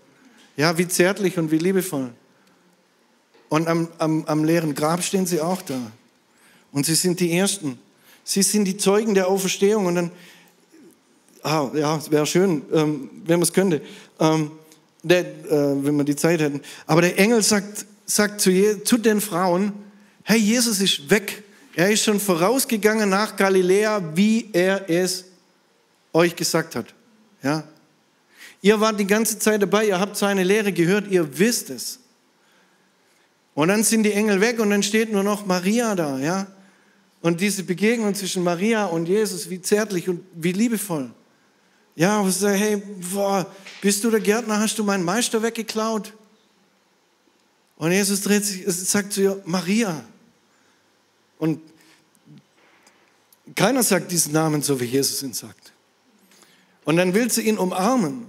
[0.56, 2.10] Ja, wie zärtlich und wie liebevoll.
[3.48, 5.80] Und am, am, am leeren Grab stehen sie auch da.
[6.72, 7.78] Und sie sind die Ersten.
[8.24, 9.86] Sie sind die Zeugen der Auferstehung.
[9.86, 10.10] Und dann,
[11.42, 13.80] ah, ja, es wäre schön, ähm, wenn man es könnte,
[14.20, 14.50] ähm,
[15.02, 16.60] der, äh, wenn wir die Zeit hätten.
[16.86, 19.72] Aber der Engel sagt, sagt zu, zu den Frauen,
[20.24, 21.42] hey, Jesus ist weg.
[21.74, 25.24] Er ist schon vorausgegangen nach Galiläa, wie er es
[26.12, 26.86] euch gesagt hat.
[27.42, 27.64] Ja?
[28.60, 32.00] Ihr wart die ganze Zeit dabei, ihr habt seine Lehre gehört, ihr wisst es.
[33.54, 36.46] Und dann sind die Engel weg und dann steht nur noch Maria da, ja?
[37.20, 41.10] Und diese Begegnung zwischen Maria und Jesus, wie zärtlich und wie liebevoll.
[41.96, 42.82] Ja, wo sie sagen, hey,
[43.12, 43.44] boah,
[43.80, 46.12] bist du der Gärtner, hast du meinen Meister weggeklaut?
[47.76, 50.04] Und Jesus dreht sich, sagt zu ihr, Maria.
[51.38, 51.60] Und
[53.54, 55.72] keiner sagt diesen Namen so, wie Jesus ihn sagt.
[56.84, 58.26] Und dann will sie ihn umarmen.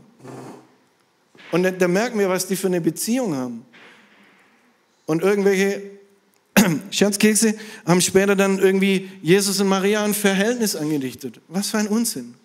[1.51, 3.65] Und da merken wir, was die für eine Beziehung haben.
[5.09, 5.81] Und irgendwelche
[6.91, 11.41] Scherzkekse haben später dann irgendwie Jesus und Maria ein Verhältnis angedichtet.
[11.47, 12.35] Was für ein Unsinn.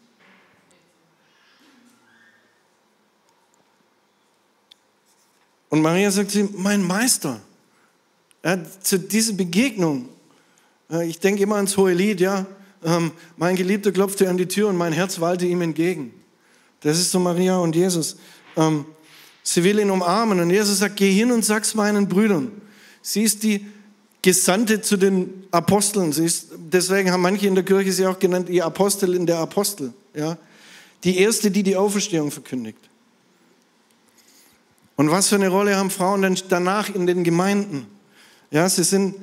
[5.69, 7.39] Und Maria sagt ihm, mein Meister.
[8.43, 10.09] Ja, zu dieser Begegnung,
[11.07, 12.47] ich denke immer ans hohe Lied, ja,
[12.83, 16.15] ähm, mein Geliebter klopfte an die Tür und mein Herz wallte ihm entgegen.
[16.81, 18.17] Das ist so Maria und Jesus.
[18.57, 18.87] Ähm,
[19.45, 22.51] sie will ihn umarmen und Jesus sagt, geh hin und sag's meinen Brüdern.
[23.03, 23.64] Sie ist die
[24.22, 26.12] Gesandte zu den Aposteln.
[26.12, 29.92] Sie ist, deswegen haben manche in der Kirche sie auch genannt, die Apostelin der Apostel.
[30.14, 30.38] Ja?
[31.05, 32.78] Die erste, die die Auferstehung verkündigt.
[34.97, 37.86] Und was für eine Rolle haben Frauen dann danach in den Gemeinden?
[38.51, 39.16] Ja, sie sind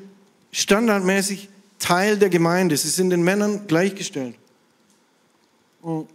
[0.52, 1.50] standardmäßig
[1.80, 2.78] Teil der Gemeinde.
[2.78, 4.36] Sie sind den Männern gleichgestellt.
[5.82, 6.06] Oh.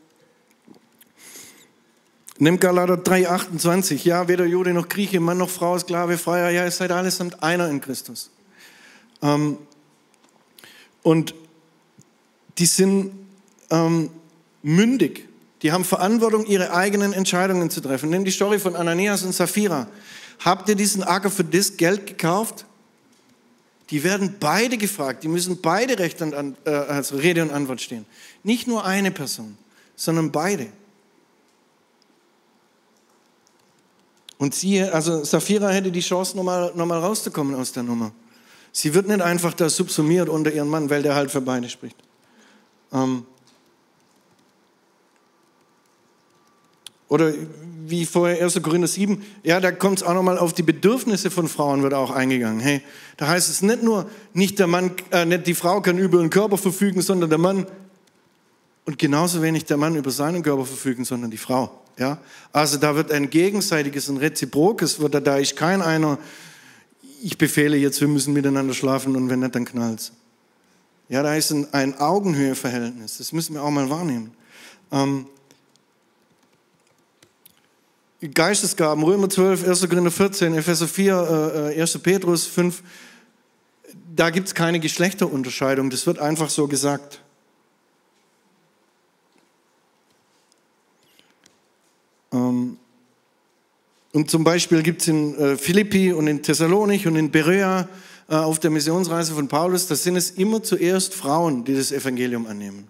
[2.38, 4.04] Nimm Galater 3,28.
[4.04, 6.50] Ja, weder Jude noch Grieche, Mann noch Frau, Sklave, Freier.
[6.50, 8.30] Ja, ihr seid allesamt einer in Christus.
[9.22, 9.56] Ähm,
[11.02, 11.34] und
[12.58, 13.12] die sind
[13.70, 14.10] ähm,
[14.62, 15.28] mündig.
[15.62, 18.10] Die haben Verantwortung, ihre eigenen Entscheidungen zu treffen.
[18.10, 19.88] Nimm die Story von Ananias und Sapphira.
[20.44, 22.66] Habt ihr diesen Acker für das Geld gekauft?
[23.90, 25.24] Die werden beide gefragt.
[25.24, 28.04] Die müssen beide Recht an, äh, also Rede und Antwort stehen.
[28.42, 29.56] Nicht nur eine Person,
[29.94, 30.66] sondern beide.
[34.38, 38.12] Und sie, also Sapphira hätte die Chance, nochmal noch mal rauszukommen aus der Nummer.
[38.72, 41.96] Sie wird nicht einfach da subsumiert unter ihren Mann, weil der halt für beide spricht.
[42.92, 43.24] Ähm
[47.08, 47.32] Oder
[47.86, 48.60] wie vorher 1.
[48.62, 52.10] Korinther 7, ja, da kommt es auch nochmal auf die Bedürfnisse von Frauen, wird auch
[52.10, 52.60] eingegangen.
[52.60, 52.82] Hey,
[53.16, 56.30] da heißt es nicht nur, nicht der Mann, äh, nicht die Frau kann über ihren
[56.30, 57.66] Körper verfügen, sondern der Mann.
[58.84, 61.85] Und genauso wenig der Mann über seinen Körper verfügen, sondern die Frau.
[61.98, 62.18] Ja?
[62.52, 66.18] Also da wird ein gegenseitiges, ein reziprokes, wird da, da ist kein einer,
[67.22, 70.12] ich befehle jetzt, wir müssen miteinander schlafen und wenn nicht, dann knallt's.
[71.08, 73.18] Ja, da ist ein, ein Augenhöheverhältnis.
[73.18, 74.32] Das müssen wir auch mal wahrnehmen.
[74.90, 75.26] Ähm,
[78.34, 79.88] Geistesgaben, Römer 12, 1.
[79.88, 81.94] Korinther 14, Epheser 4, äh, 1.
[81.94, 82.82] Äh, Petrus 5,
[84.14, 85.90] da gibt es keine Geschlechterunterscheidung.
[85.90, 87.20] Das wird einfach so gesagt.
[94.12, 97.88] Und zum Beispiel gibt es in äh, Philippi und in Thessalonich und in Berea
[98.28, 102.46] äh, auf der Missionsreise von Paulus, da sind es immer zuerst Frauen, die das Evangelium
[102.46, 102.88] annehmen.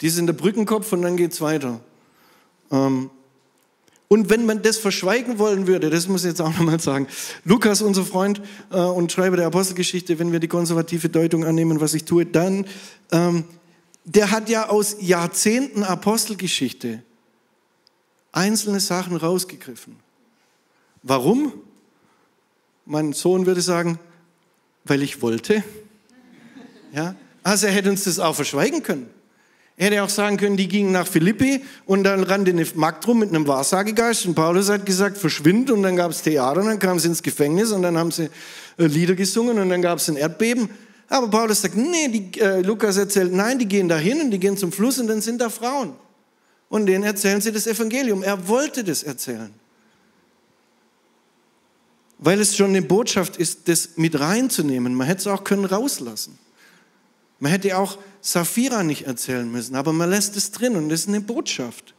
[0.00, 1.80] Die sind der Brückenkopf und dann geht es weiter.
[2.70, 3.10] Ähm,
[4.08, 7.08] und wenn man das verschweigen wollen würde, das muss ich jetzt auch nochmal sagen,
[7.44, 11.94] Lukas, unser Freund äh, und Schreiber der Apostelgeschichte, wenn wir die konservative Deutung annehmen, was
[11.94, 12.66] ich tue, dann,
[13.12, 13.44] ähm,
[14.04, 17.02] der hat ja aus Jahrzehnten Apostelgeschichte
[18.34, 19.96] einzelne Sachen rausgegriffen.
[21.02, 21.52] Warum?
[22.84, 23.98] Mein Sohn würde sagen,
[24.84, 25.62] weil ich wollte.
[26.92, 27.14] Ja?
[27.42, 29.08] Also er hätte uns das auch verschweigen können.
[29.76, 33.18] Er hätte auch sagen können, die gingen nach Philippi und dann rannte eine Magd rum
[33.18, 36.78] mit einem Wahrsagegeist und Paulus hat gesagt, verschwind und dann gab es Theater und dann
[36.78, 38.30] kamen sie ins Gefängnis und dann haben sie
[38.78, 40.70] äh, Lieder gesungen und dann gab es ein Erdbeben.
[41.08, 44.38] Aber Paulus sagt, nee, die, äh, Lukas erzählt, nein, die gehen da hin und die
[44.38, 45.94] gehen zum Fluss und dann sind da Frauen
[46.68, 48.22] und denen erzählen sie das Evangelium.
[48.22, 49.52] Er wollte das erzählen.
[52.18, 54.94] Weil es schon eine Botschaft ist, das mit reinzunehmen.
[54.94, 56.38] Man hätte es auch können rauslassen.
[57.40, 61.08] Man hätte auch Sapphira nicht erzählen müssen, aber man lässt es drin und das ist
[61.08, 61.94] eine Botschaft.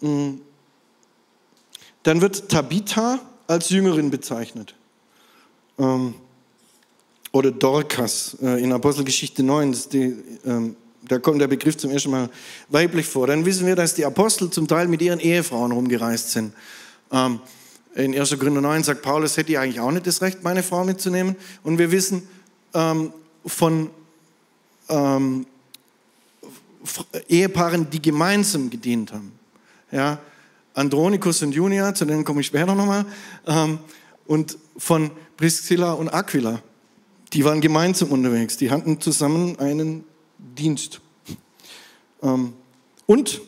[0.00, 0.36] Mm.
[2.02, 4.74] Dann wird Tabitha als Jüngerin bezeichnet.
[5.78, 6.14] Ähm,
[7.32, 10.76] oder Dorcas äh, in Apostelgeschichte 9, das ist die ähm,
[11.08, 12.30] da kommt der Begriff zum ersten Mal
[12.68, 13.26] weiblich vor.
[13.26, 16.52] Dann wissen wir, dass die Apostel zum Teil mit ihren Ehefrauen rumgereist sind.
[17.10, 17.40] Ähm,
[17.94, 18.38] in 1.
[18.38, 21.36] Korinther 9 sagt Paulus, hätte ich eigentlich auch nicht das Recht, meine Frau mitzunehmen.
[21.62, 22.26] Und wir wissen
[22.72, 23.12] ähm,
[23.44, 23.90] von
[24.88, 25.46] ähm,
[27.28, 29.32] Ehepaaren, die gemeinsam gedient haben.
[29.90, 30.18] Ja,
[30.74, 33.04] Andronikus und Junia, zu denen komme ich später nochmal.
[33.46, 33.78] Ähm,
[34.26, 36.62] und von Priscilla und Aquila,
[37.32, 38.56] die waren gemeinsam unterwegs.
[38.56, 40.04] Die hatten zusammen einen
[40.56, 41.00] Dienst.
[42.22, 42.52] Ähm,
[43.06, 43.40] und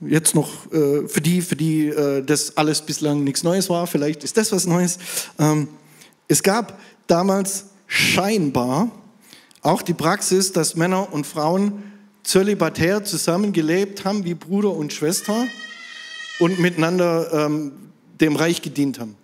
[0.00, 4.24] jetzt noch äh, für die, für die äh, das alles bislang nichts Neues war, vielleicht
[4.24, 4.98] ist das was Neues.
[5.38, 5.68] Ähm,
[6.28, 8.90] es gab damals scheinbar
[9.62, 11.82] auch die Praxis, dass Männer und Frauen
[12.22, 15.46] zölibatär zusammengelebt haben wie Bruder und Schwester
[16.38, 17.72] und miteinander ähm,
[18.20, 19.16] dem Reich gedient haben.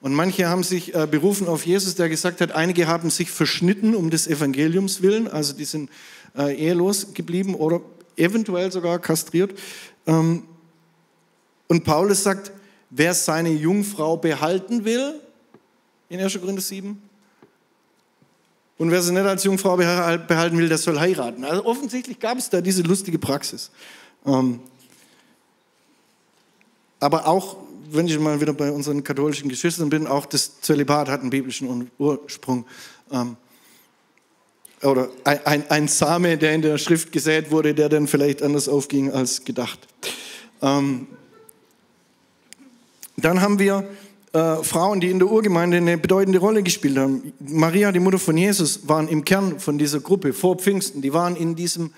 [0.00, 3.94] Und manche haben sich äh, berufen auf Jesus, der gesagt hat, einige haben sich verschnitten
[3.94, 5.90] um des Evangeliums willen, also die sind
[6.36, 7.82] äh, ehelos geblieben oder
[8.16, 9.58] eventuell sogar kastriert.
[10.06, 10.44] Ähm,
[11.68, 12.50] und Paulus sagt,
[12.88, 15.20] wer seine Jungfrau behalten will,
[16.08, 16.40] in 1.
[16.40, 17.00] Korinther 7,
[18.78, 21.44] und wer sie nicht als Jungfrau behalten will, der soll heiraten.
[21.44, 23.70] Also offensichtlich gab es da diese lustige Praxis.
[24.24, 24.60] Ähm,
[26.98, 27.58] aber auch
[27.92, 31.90] wenn ich mal wieder bei unseren katholischen Geschwistern bin, auch das Zölibat hat einen biblischen
[31.98, 32.66] Ursprung.
[33.12, 33.36] Ähm,
[34.82, 38.68] oder ein, ein, ein, Same, der in der Schrift gesät wurde, der dann vielleicht anders
[38.68, 39.78] aufging als gedacht.
[40.62, 41.06] Ähm,
[43.16, 43.86] dann haben wir
[44.32, 47.32] äh, Frauen, die in der Urgemeinde eine bedeutende Rolle gespielt haben.
[47.40, 51.02] Maria, die Mutter von Jesus, waren im Kern von dieser Gruppe vor Pfingsten.
[51.02, 51.92] Die waren in diesem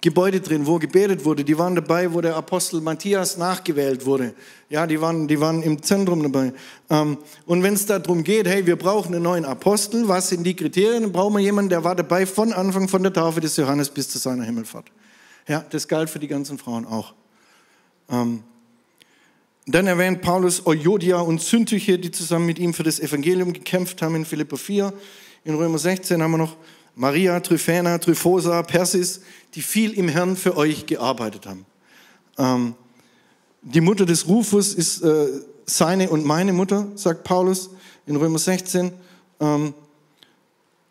[0.00, 1.44] Gebäude drin, wo gebetet wurde.
[1.44, 4.32] Die waren dabei, wo der Apostel Matthias nachgewählt wurde.
[4.70, 6.52] Ja, die waren, die waren im Zentrum dabei.
[6.88, 10.54] Ähm, und wenn es darum geht, hey, wir brauchen einen neuen Apostel, was sind die
[10.54, 11.02] Kriterien?
[11.02, 14.08] Dann brauchen wir jemanden, der war dabei von Anfang von der Taufe des Johannes bis
[14.08, 14.86] zu seiner Himmelfahrt.
[15.48, 17.14] Ja, das galt für die ganzen Frauen auch.
[18.08, 18.44] Ähm,
[19.66, 24.14] dann erwähnt Paulus Euodia und Syntyche, die zusammen mit ihm für das Evangelium gekämpft haben
[24.14, 24.94] in Philippa 4.
[25.44, 26.56] In Römer 16 haben wir noch
[26.98, 29.20] Maria, Tryphena, Tryphosa, Persis,
[29.54, 31.64] die viel im Herrn für euch gearbeitet haben.
[32.36, 32.74] Ähm,
[33.62, 35.28] die Mutter des Rufus ist äh,
[35.64, 37.70] seine und meine Mutter, sagt Paulus
[38.06, 38.90] in Römer 16.
[39.38, 39.74] Ähm,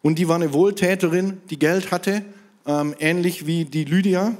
[0.01, 2.23] und die war eine Wohltäterin, die Geld hatte,
[2.65, 4.37] ähm, ähnlich wie die Lydia.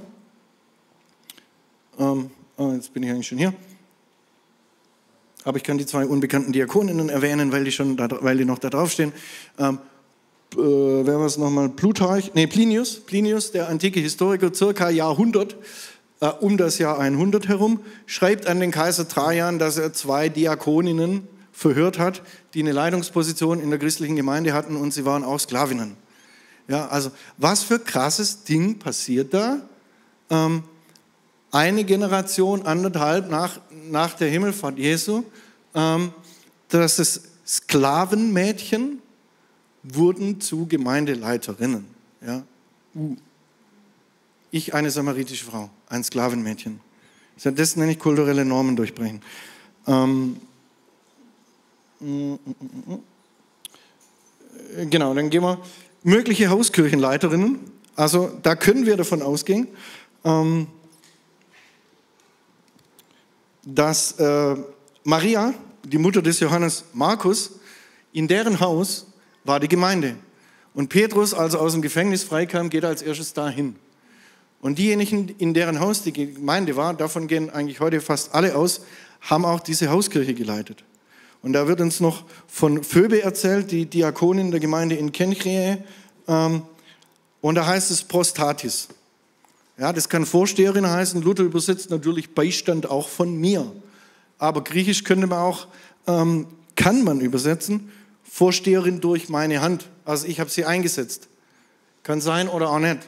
[1.97, 2.28] Oh,
[2.76, 3.53] jetzt bin ich eigentlich schon hier.
[5.43, 8.59] Aber ich kann die zwei unbekannten Diakoninnen erwähnen, weil die, schon da, weil die noch
[8.59, 9.11] da draufstehen.
[9.59, 9.80] Ähm,
[10.58, 15.55] äh, wer war es nochmal, Plutarch, nee, Plinius, Plinius, der antike Historiker, circa Jahrhundert,
[16.20, 21.28] äh, um das Jahr 100 herum, schreibt an den Kaiser Trajan, dass er zwei Diakoninnen
[21.51, 22.22] verhört hat,
[22.53, 25.95] die eine Leitungsposition in der christlichen Gemeinde hatten und sie waren auch Sklavinnen.
[26.68, 29.62] Ja, also was für krasses Ding passiert da?
[30.30, 30.64] Ähm,
[31.51, 35.24] eine Generation, anderthalb nach, nach der Himmelfahrt Jesu,
[35.74, 36.12] ähm,
[36.70, 39.01] dass das Sklavenmädchen
[39.93, 41.85] wurden zu Gemeindeleiterinnen.
[42.25, 42.43] Ja?
[42.95, 43.15] Uh.
[44.49, 46.79] Ich eine samaritische Frau, ein Sklavenmädchen.
[47.43, 49.21] Das nenne ich kulturelle Normen durchbrechen.
[49.85, 50.38] Ähm,
[54.89, 55.59] genau, dann gehen wir.
[56.03, 57.59] Mögliche Hauskirchenleiterinnen,
[57.95, 59.67] also da können wir davon ausgehen,
[60.23, 60.67] ähm,
[63.65, 64.55] dass äh,
[65.03, 67.59] Maria, die Mutter des Johannes Markus,
[68.13, 69.07] in deren Haus
[69.47, 70.15] war die Gemeinde.
[70.73, 73.75] Und Petrus, als er aus dem Gefängnis freikam, geht als erstes dahin.
[74.61, 78.81] Und diejenigen, in deren Haus die Gemeinde war, davon gehen eigentlich heute fast alle aus,
[79.21, 80.83] haben auch diese Hauskirche geleitet.
[81.41, 85.77] Und da wird uns noch von Phoebe erzählt, die Diakonin der Gemeinde in Kenchreä.
[86.27, 86.63] Ähm,
[87.41, 88.89] und da heißt es Prostatis.
[89.77, 91.21] Ja, das kann Vorsteherin heißen.
[91.21, 93.71] Luther übersetzt natürlich Beistand auch von mir.
[94.39, 95.67] Aber Griechisch könnte man auch,
[96.07, 97.91] ähm, kann man übersetzen.
[98.30, 99.89] Vorsteherin durch meine Hand.
[100.05, 101.28] Also ich habe sie eingesetzt.
[102.03, 102.99] Kann sein oder auch nicht.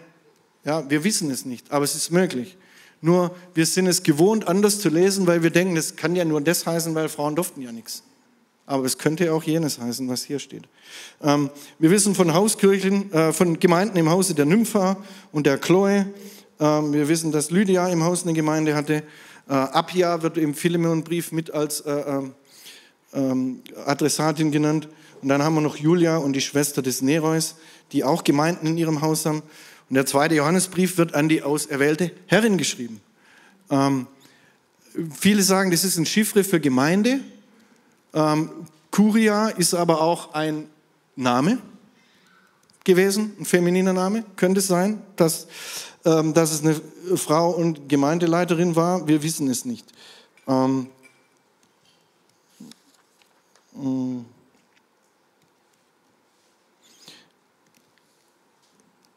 [0.66, 2.58] Ja, wir wissen es nicht, aber es ist möglich.
[3.02, 6.42] Nur wir sind es gewohnt, anders zu lesen, weil wir denken, das kann ja nur
[6.42, 8.04] das heißen, weil Frauen durften ja nichts.
[8.66, 10.64] Aber es könnte auch jenes heißen, was hier steht.
[11.24, 11.50] Ähm,
[11.80, 14.98] wir wissen von Hauskirchen, äh, von Gemeinden im Hause der Nympha
[15.32, 16.06] und der Chloe.
[16.60, 19.04] Ähm, wir wissen, dass Lydia im Haus eine Gemeinde hatte.
[19.48, 22.22] Äh, Appia wird im Philemonbrief mit als äh,
[23.14, 24.88] ähm, Adressatin genannt.
[25.22, 27.56] Und dann haben wir noch Julia und die Schwester des Nereus,
[27.92, 29.42] die auch Gemeinden in ihrem Haus haben.
[29.90, 33.02] Und der zweite Johannesbrief wird an die auserwählte Herrin geschrieben.
[33.70, 34.08] Ähm,
[35.18, 37.20] viele sagen, das ist ein Chiffre für Gemeinde.
[38.14, 38.50] Ähm,
[38.92, 40.68] Curia ist aber auch ein
[41.16, 41.60] Name
[42.84, 44.24] gewesen, ein femininer Name.
[44.36, 45.48] Könnte es sein, dass,
[46.06, 46.80] ähm, dass es eine
[47.18, 49.08] Frau und Gemeindeleiterin war?
[49.08, 49.88] Wir wissen es nicht.
[50.48, 50.88] Ähm.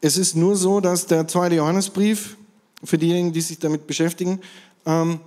[0.01, 2.35] Es ist nur so, dass der zweite Johannesbrief,
[2.83, 4.41] für diejenigen, die sich damit beschäftigen,
[4.85, 5.19] ähm,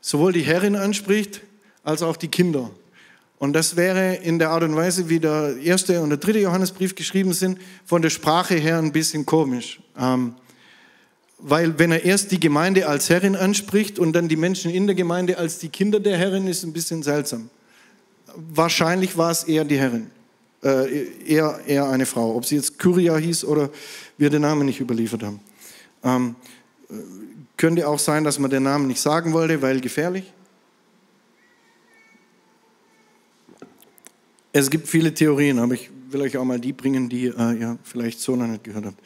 [0.00, 1.40] sowohl die Herrin anspricht,
[1.82, 2.70] als auch die Kinder.
[3.38, 6.94] Und das wäre in der Art und Weise, wie der erste und der dritte Johannesbrief
[6.94, 9.80] geschrieben sind, von der Sprache her ein bisschen komisch.
[9.98, 10.34] Ähm,
[11.38, 14.94] weil wenn er erst die Gemeinde als Herrin anspricht und dann die Menschen in der
[14.94, 17.50] Gemeinde als die Kinder der Herrin, ist ein bisschen seltsam.
[18.36, 20.10] Wahrscheinlich war es eher die Herrin
[20.62, 22.36] äh, eher, eher eine Frau.
[22.36, 23.70] Ob sie jetzt Kyria hieß oder
[24.16, 25.40] wir den Namen nicht überliefert haben.
[26.04, 26.36] Ähm,
[26.88, 26.94] äh,
[27.56, 30.32] könnte auch sein, dass man den Namen nicht sagen wollte, weil gefährlich.
[34.52, 37.78] Es gibt viele Theorien, aber ich will euch auch mal die bringen, die äh, ihr
[37.82, 38.98] vielleicht so noch nicht gehört habt.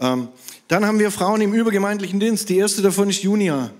[0.00, 0.28] Ähm,
[0.66, 2.48] dann haben wir Frauen im übergemeindlichen Dienst.
[2.48, 3.70] Die erste davon ist Junia,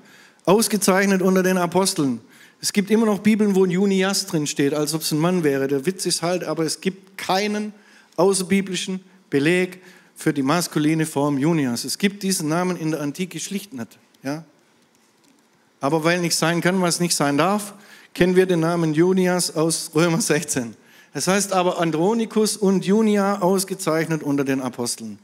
[0.44, 2.20] ausgezeichnet unter den Aposteln.
[2.60, 5.44] Es gibt immer noch Bibeln, wo ein Junias drin steht, als ob es ein Mann
[5.44, 5.68] wäre.
[5.68, 7.72] Der Witz ist halt, aber es gibt keinen
[8.16, 9.00] außerbiblischen
[9.30, 9.80] Beleg
[10.16, 11.84] für die maskuline Form Junias.
[11.84, 13.98] Es gibt diesen Namen in der Antike schlicht nicht.
[14.24, 14.44] Ja?
[15.80, 17.74] Aber weil nicht sein kann, was nicht sein darf,
[18.12, 20.74] kennen wir den Namen Junias aus Römer 16.
[21.14, 25.20] Es heißt aber Andronikus und Junia ausgezeichnet unter den Aposteln.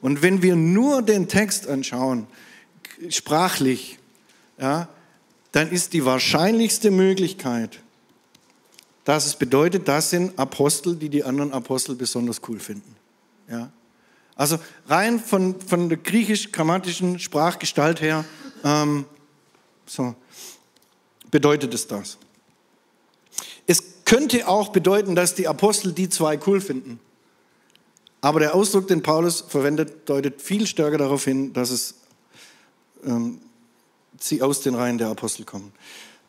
[0.00, 2.28] Und wenn wir nur den Text anschauen,
[3.08, 3.98] sprachlich,
[4.58, 4.88] ja,
[5.56, 7.80] dann ist die wahrscheinlichste Möglichkeit,
[9.04, 12.94] dass es bedeutet, das sind Apostel, die die anderen Apostel besonders cool finden.
[13.50, 13.70] Ja.
[14.34, 18.26] Also rein von, von der griechisch-grammatischen Sprachgestalt her
[18.64, 19.06] ähm,
[19.86, 20.14] so,
[21.30, 22.18] bedeutet es das.
[23.66, 27.00] Es könnte auch bedeuten, dass die Apostel die zwei cool finden.
[28.20, 31.94] Aber der Ausdruck, den Paulus verwendet, deutet viel stärker darauf hin, dass es
[33.06, 33.40] ähm,
[34.20, 35.72] sie aus den Reihen der Apostel kommen.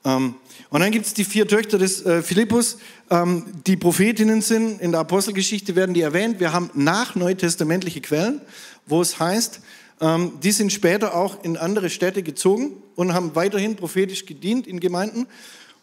[0.05, 0.35] Ähm,
[0.69, 2.77] und dann gibt es die vier Töchter des äh, Philippus,
[3.09, 4.81] ähm, die Prophetinnen sind.
[4.81, 6.39] In der Apostelgeschichte werden die erwähnt.
[6.39, 8.41] Wir haben nach neutestamentliche Quellen,
[8.85, 9.61] wo es heißt,
[9.99, 14.79] ähm, die sind später auch in andere Städte gezogen und haben weiterhin prophetisch gedient in
[14.79, 15.27] Gemeinden.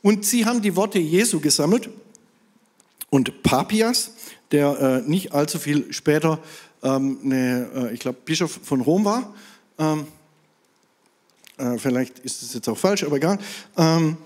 [0.03, 1.89] Und sie haben die Worte Jesu gesammelt.
[3.11, 4.13] Und Papias,
[4.53, 6.41] der äh, nicht allzu viel später
[6.83, 9.35] eine, äh, ich glaube, Bischof von Rom war,
[11.57, 13.39] äh, vielleicht ist es jetzt auch falsch, aber egal.
[13.77, 14.17] Ähm,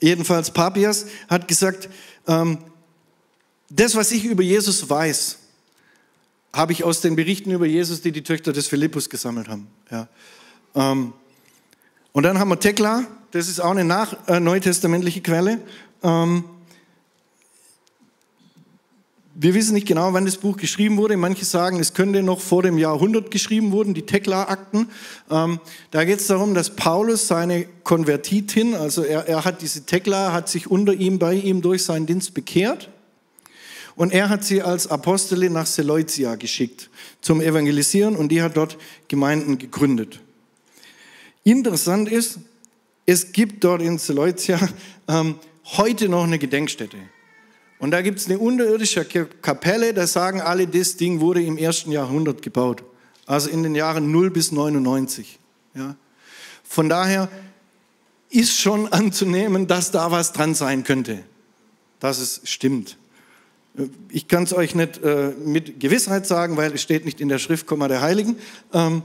[0.00, 1.88] jedenfalls Papias hat gesagt,
[2.26, 2.58] ähm,
[3.70, 5.38] das, was ich über Jesus weiß,
[6.52, 9.66] habe ich aus den Berichten über Jesus, die die Töchter des Philippus gesammelt haben.
[9.90, 10.08] Ja.
[10.74, 11.12] Ähm,
[12.12, 15.60] und dann haben wir Tekla, das ist auch eine nach, äh, neutestamentliche Quelle.
[16.02, 16.44] Ähm,
[19.36, 21.16] wir wissen nicht genau, wann das Buch geschrieben wurde.
[21.16, 24.88] Manche sagen, es könnte noch vor dem Jahrhundert geschrieben wurden, die Tekla-Akten.
[25.30, 25.58] Ähm,
[25.90, 30.48] da geht es darum, dass Paulus seine Konvertitin, also er, er hat diese Tekla, hat
[30.48, 32.90] sich unter ihm, bei ihm durch seinen Dienst bekehrt.
[33.96, 38.76] Und er hat sie als Apostelin nach Seleucia geschickt zum Evangelisieren und die hat dort
[39.08, 40.20] Gemeinden gegründet.
[41.44, 42.38] Interessant ist,
[43.06, 44.58] es gibt dort in Seleucia
[45.08, 46.96] ähm, heute noch eine Gedenkstätte.
[47.84, 51.92] Und da gibt es eine unterirdische Kapelle, da sagen alle, das Ding wurde im ersten
[51.92, 52.82] Jahrhundert gebaut.
[53.26, 55.38] Also in den Jahren 0 bis 99.
[55.74, 55.94] Ja.
[56.62, 57.28] Von daher
[58.30, 61.24] ist schon anzunehmen, dass da was dran sein könnte,
[62.00, 62.96] dass es stimmt.
[64.08, 67.38] Ich kann es euch nicht äh, mit Gewissheit sagen, weil es steht nicht in der
[67.38, 68.38] Schriftkomma der Heiligen.
[68.72, 69.02] Ähm,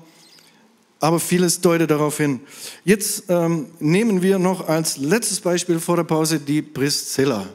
[1.01, 2.39] aber vieles deutet darauf hin.
[2.86, 7.45] Jetzt ähm, nehmen wir noch als letztes Beispiel vor der Pause die Priscilla.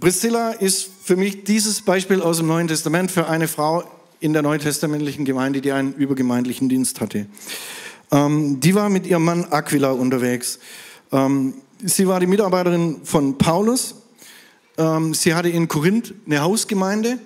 [0.00, 3.82] Priscilla ist für mich dieses Beispiel aus dem Neuen Testament für eine Frau
[4.20, 7.26] in der neutestamentlichen Gemeinde, die einen übergemeindlichen Dienst hatte.
[8.12, 10.60] Ähm, die war mit ihrem Mann Aquila unterwegs.
[11.10, 13.96] Ähm, sie war die Mitarbeiterin von Paulus.
[14.76, 17.18] Ähm, sie hatte in Korinth eine Hausgemeinde.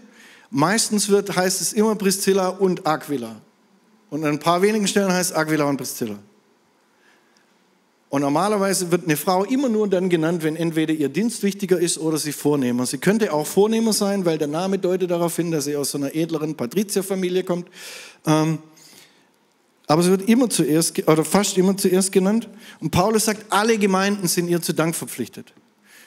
[0.51, 3.37] Meistens wird, heißt es immer Priscilla und Aquila.
[4.09, 6.19] Und an ein paar wenigen Stellen heißt es Aquila und Priscilla.
[8.13, 11.97] Und normalerweise wird eine Frau immer nur dann genannt, wenn entweder ihr Dienst wichtiger ist
[11.97, 12.85] oder sie vornehmer.
[12.85, 15.97] Sie könnte auch vornehmer sein, weil der Name deutet darauf hin, dass sie aus so
[15.97, 17.69] einer edleren Patrizierfamilie kommt.
[18.27, 18.59] Ähm,
[19.87, 22.51] aber sie wird immer zuerst, oder fast immer zuerst genannt.
[22.81, 25.55] Und Paulus sagt, alle Gemeinden sind ihr zu Dank verpflichtet.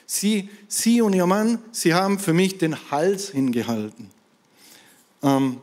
[0.05, 4.11] Sie, sie und ihr Mann, sie haben für mich den Hals hingehalten.
[5.23, 5.57] Ähm,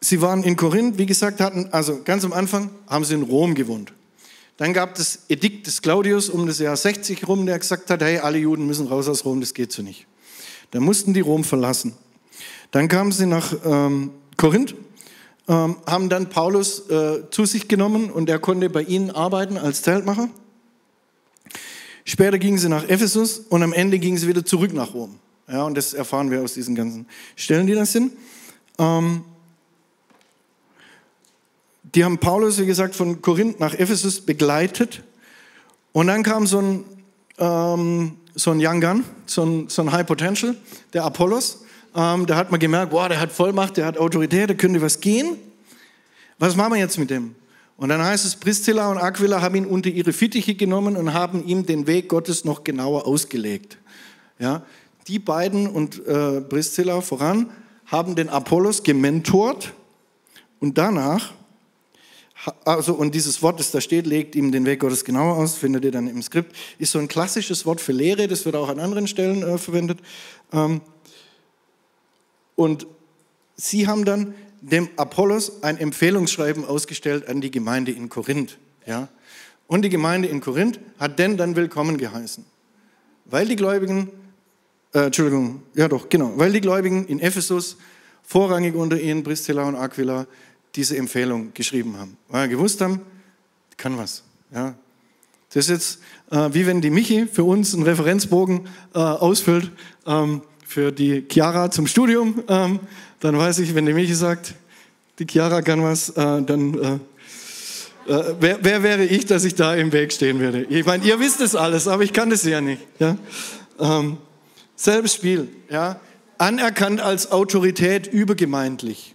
[0.00, 3.54] sie waren in Korinth, wie gesagt, hatten, also ganz am Anfang haben sie in Rom
[3.54, 3.92] gewohnt.
[4.56, 8.18] Dann gab es Edikt des Claudius um das Jahr 60 rum, der gesagt hat, hey,
[8.18, 10.06] alle Juden müssen raus aus Rom, das geht so nicht.
[10.70, 11.94] Dann mussten die Rom verlassen.
[12.70, 14.74] Dann kamen sie nach ähm, Korinth,
[15.48, 19.82] ähm, haben dann Paulus äh, zu sich genommen und er konnte bei ihnen arbeiten als
[19.82, 20.28] Zeltmacher.
[22.04, 25.18] Später gingen sie nach Ephesus und am Ende gingen sie wieder zurück nach Rom.
[25.48, 28.12] Ja, und das erfahren wir aus diesen ganzen Stellen, die da sind.
[28.78, 29.24] Ähm,
[31.94, 35.02] die haben Paulus, wie gesagt, von Korinth nach Ephesus begleitet.
[35.92, 36.84] Und dann kam so ein,
[37.38, 40.56] ähm, so ein Young Gun, so ein, so ein High Potential,
[40.92, 41.64] der Apollos.
[41.94, 45.00] Ähm, da hat man gemerkt, wow, der hat Vollmacht, der hat Autorität, der könnte was
[45.00, 45.36] gehen.
[46.38, 47.36] Was machen wir jetzt mit dem?
[47.76, 51.44] Und dann heißt es, Priscilla und Aquila haben ihn unter ihre Fittiche genommen und haben
[51.46, 53.78] ihm den Weg Gottes noch genauer ausgelegt.
[54.38, 54.62] Ja,
[55.06, 57.50] die beiden und äh, Priscilla voran
[57.86, 59.72] haben den Apollos gementort
[60.60, 61.32] und danach
[62.64, 65.84] also, und dieses Wort, das da steht, legt ihm den Weg Gottes genauer aus, findet
[65.84, 68.80] ihr dann im Skript, ist so ein klassisches Wort für Lehre, das wird auch an
[68.80, 70.00] anderen Stellen äh, verwendet.
[70.52, 70.80] Ähm,
[72.56, 72.86] und
[73.56, 78.58] sie haben dann dem Apollos ein Empfehlungsschreiben ausgestellt an die Gemeinde in Korinth.
[78.86, 79.08] Ja?
[79.66, 82.44] Und die Gemeinde in Korinth hat denn dann willkommen geheißen.
[83.26, 84.10] Weil die Gläubigen,
[84.92, 87.76] äh, Entschuldigung, ja doch, genau, weil die Gläubigen in Ephesus
[88.22, 90.26] vorrangig unter ihnen Priscilla und Aquila
[90.76, 92.16] diese Empfehlung geschrieben haben.
[92.28, 93.00] Weil wir gewusst haben,
[93.76, 94.22] kann was.
[94.52, 94.74] Ja.
[95.52, 95.98] Das ist jetzt
[96.30, 99.70] äh, wie wenn die Michi für uns einen Referenzbogen äh, ausfüllt
[100.06, 102.42] ähm, für die Chiara zum Studium.
[102.48, 102.80] Ähm,
[103.20, 104.54] dann weiß ich, wenn die Michi sagt,
[105.18, 106.98] die Chiara kann was, äh, dann äh,
[108.06, 110.64] äh, wer, wer, wäre ich, dass ich da im Weg stehen würde?
[110.64, 112.82] Ich meine, ihr wisst es alles, aber ich kann das ja nicht.
[112.98, 113.16] Ja?
[113.78, 114.18] Ähm,
[114.76, 115.48] selbes Spiel.
[115.70, 116.00] Ja?
[116.36, 119.14] Anerkannt als Autorität übergemeindlich.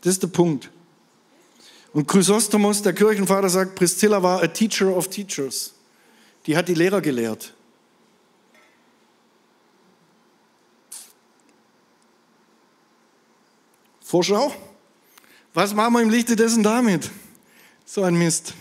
[0.00, 0.70] Das ist der Punkt.
[1.98, 5.74] Und Chrysostomos, der Kirchenvater, sagt, Priscilla war a teacher of teachers.
[6.46, 7.52] Die hat die Lehrer gelehrt.
[14.00, 14.54] Vorschau?
[15.52, 17.10] Was machen wir im Lichte dessen damit?
[17.84, 18.54] So ein Mist.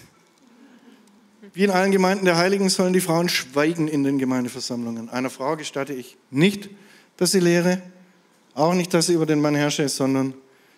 [1.54, 5.10] Wie in allen Gemeinden der Heiligen sollen die Frauen schweigen in den Gemeindeversammlungen.
[5.10, 6.72] Einer Frau gestatte ich nicht,
[7.18, 7.84] dass sie lehre,
[8.56, 10.34] auch nicht, dass sie über den Mann herrsche, sondern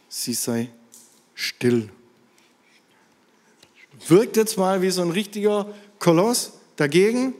[0.09, 0.69] sie sei
[1.35, 1.89] still.
[4.09, 7.33] Wirkt jetzt mal wie so ein richtiger Koloss dagegen.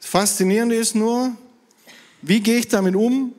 [0.00, 1.32] Das Faszinierende ist nur,
[2.22, 3.34] wie gehe ich damit um,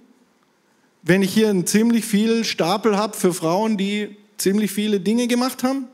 [1.02, 5.64] wenn ich hier einen ziemlich viel Stapel habe für Frauen, die ziemlich viele Dinge gemacht
[5.64, 5.88] haben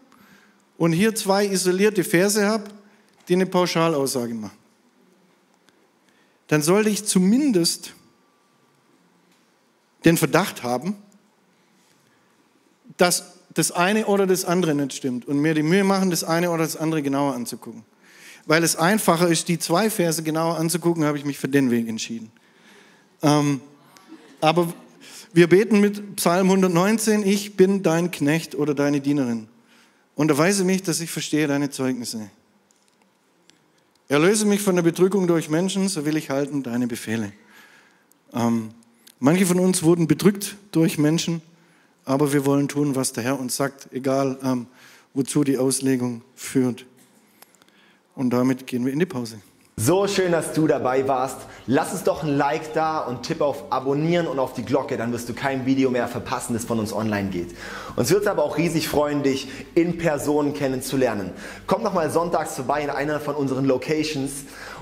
[0.78, 2.66] und hier zwei isolierte Verse habe,
[3.28, 4.58] die eine Pauschalaussage machen.
[6.48, 7.94] Dann sollte ich zumindest
[10.04, 10.96] den Verdacht haben,
[12.98, 16.50] dass das eine oder das andere nicht stimmt und mir die Mühe machen, das eine
[16.52, 17.84] oder das andere genauer anzugucken.
[18.46, 21.88] Weil es einfacher ist, die zwei Verse genauer anzugucken, habe ich mich für den Weg
[21.88, 22.32] entschieden.
[23.22, 23.62] Ähm,
[24.40, 24.74] aber
[25.34, 29.48] wir beten mit Psalm 119, ich bin dein Knecht oder deine Dienerin.
[30.16, 32.30] Unterweise mich, dass ich verstehe deine Zeugnisse.
[34.08, 37.32] Erlöse mich von der Bedrückung durch Menschen, so will ich halten deine Befehle.
[38.34, 38.72] Ähm,
[39.20, 41.42] manche von uns wurden bedrückt durch Menschen,
[42.12, 44.68] aber wir wollen tun, was der Herr uns sagt, egal ähm,
[45.14, 46.86] wozu die Auslegung führt.
[48.16, 49.38] Und damit gehen wir in die Pause.
[49.78, 51.38] So schön, dass du dabei warst.
[51.66, 55.14] Lass uns doch ein Like da und tipp auf Abonnieren und auf die Glocke, dann
[55.14, 57.56] wirst du kein Video mehr verpassen, das von uns online geht.
[57.96, 61.32] Uns wird es aber auch riesig freuen, dich in Person kennenzulernen.
[61.66, 64.32] Komm noch mal sonntags vorbei in einer von unseren Locations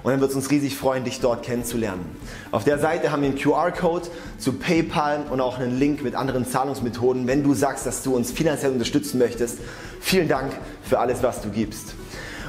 [0.03, 2.05] und dann wird es uns riesig freuen, dich dort kennenzulernen.
[2.51, 6.47] Auf der Seite haben wir einen QR-Code zu PayPal und auch einen Link mit anderen
[6.47, 9.59] Zahlungsmethoden, wenn du sagst, dass du uns finanziell unterstützen möchtest.
[9.99, 11.95] Vielen Dank für alles, was du gibst.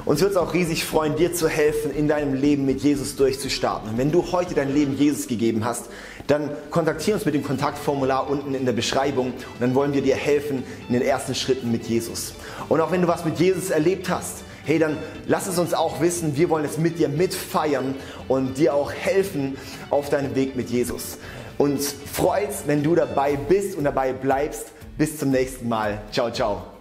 [0.06, 3.90] Uns wird es auch riesig freuen, dir zu helfen, in deinem Leben mit Jesus durchzustarten.
[3.90, 5.86] Und wenn du heute dein Leben Jesus gegeben hast,
[6.26, 10.16] dann kontaktiere uns mit dem Kontaktformular unten in der Beschreibung und dann wollen wir dir
[10.16, 12.34] helfen in den ersten Schritten mit Jesus.
[12.68, 16.00] Und auch wenn du was mit Jesus erlebt hast, hey, dann lass es uns auch
[16.00, 16.36] wissen.
[16.36, 17.94] Wir wollen es mit dir mitfeiern
[18.28, 19.56] und dir auch helfen
[19.90, 21.18] auf deinem Weg mit Jesus.
[21.58, 24.72] Uns freut wenn du dabei bist und dabei bleibst.
[24.96, 26.02] Bis zum nächsten Mal.
[26.10, 26.79] Ciao, ciao.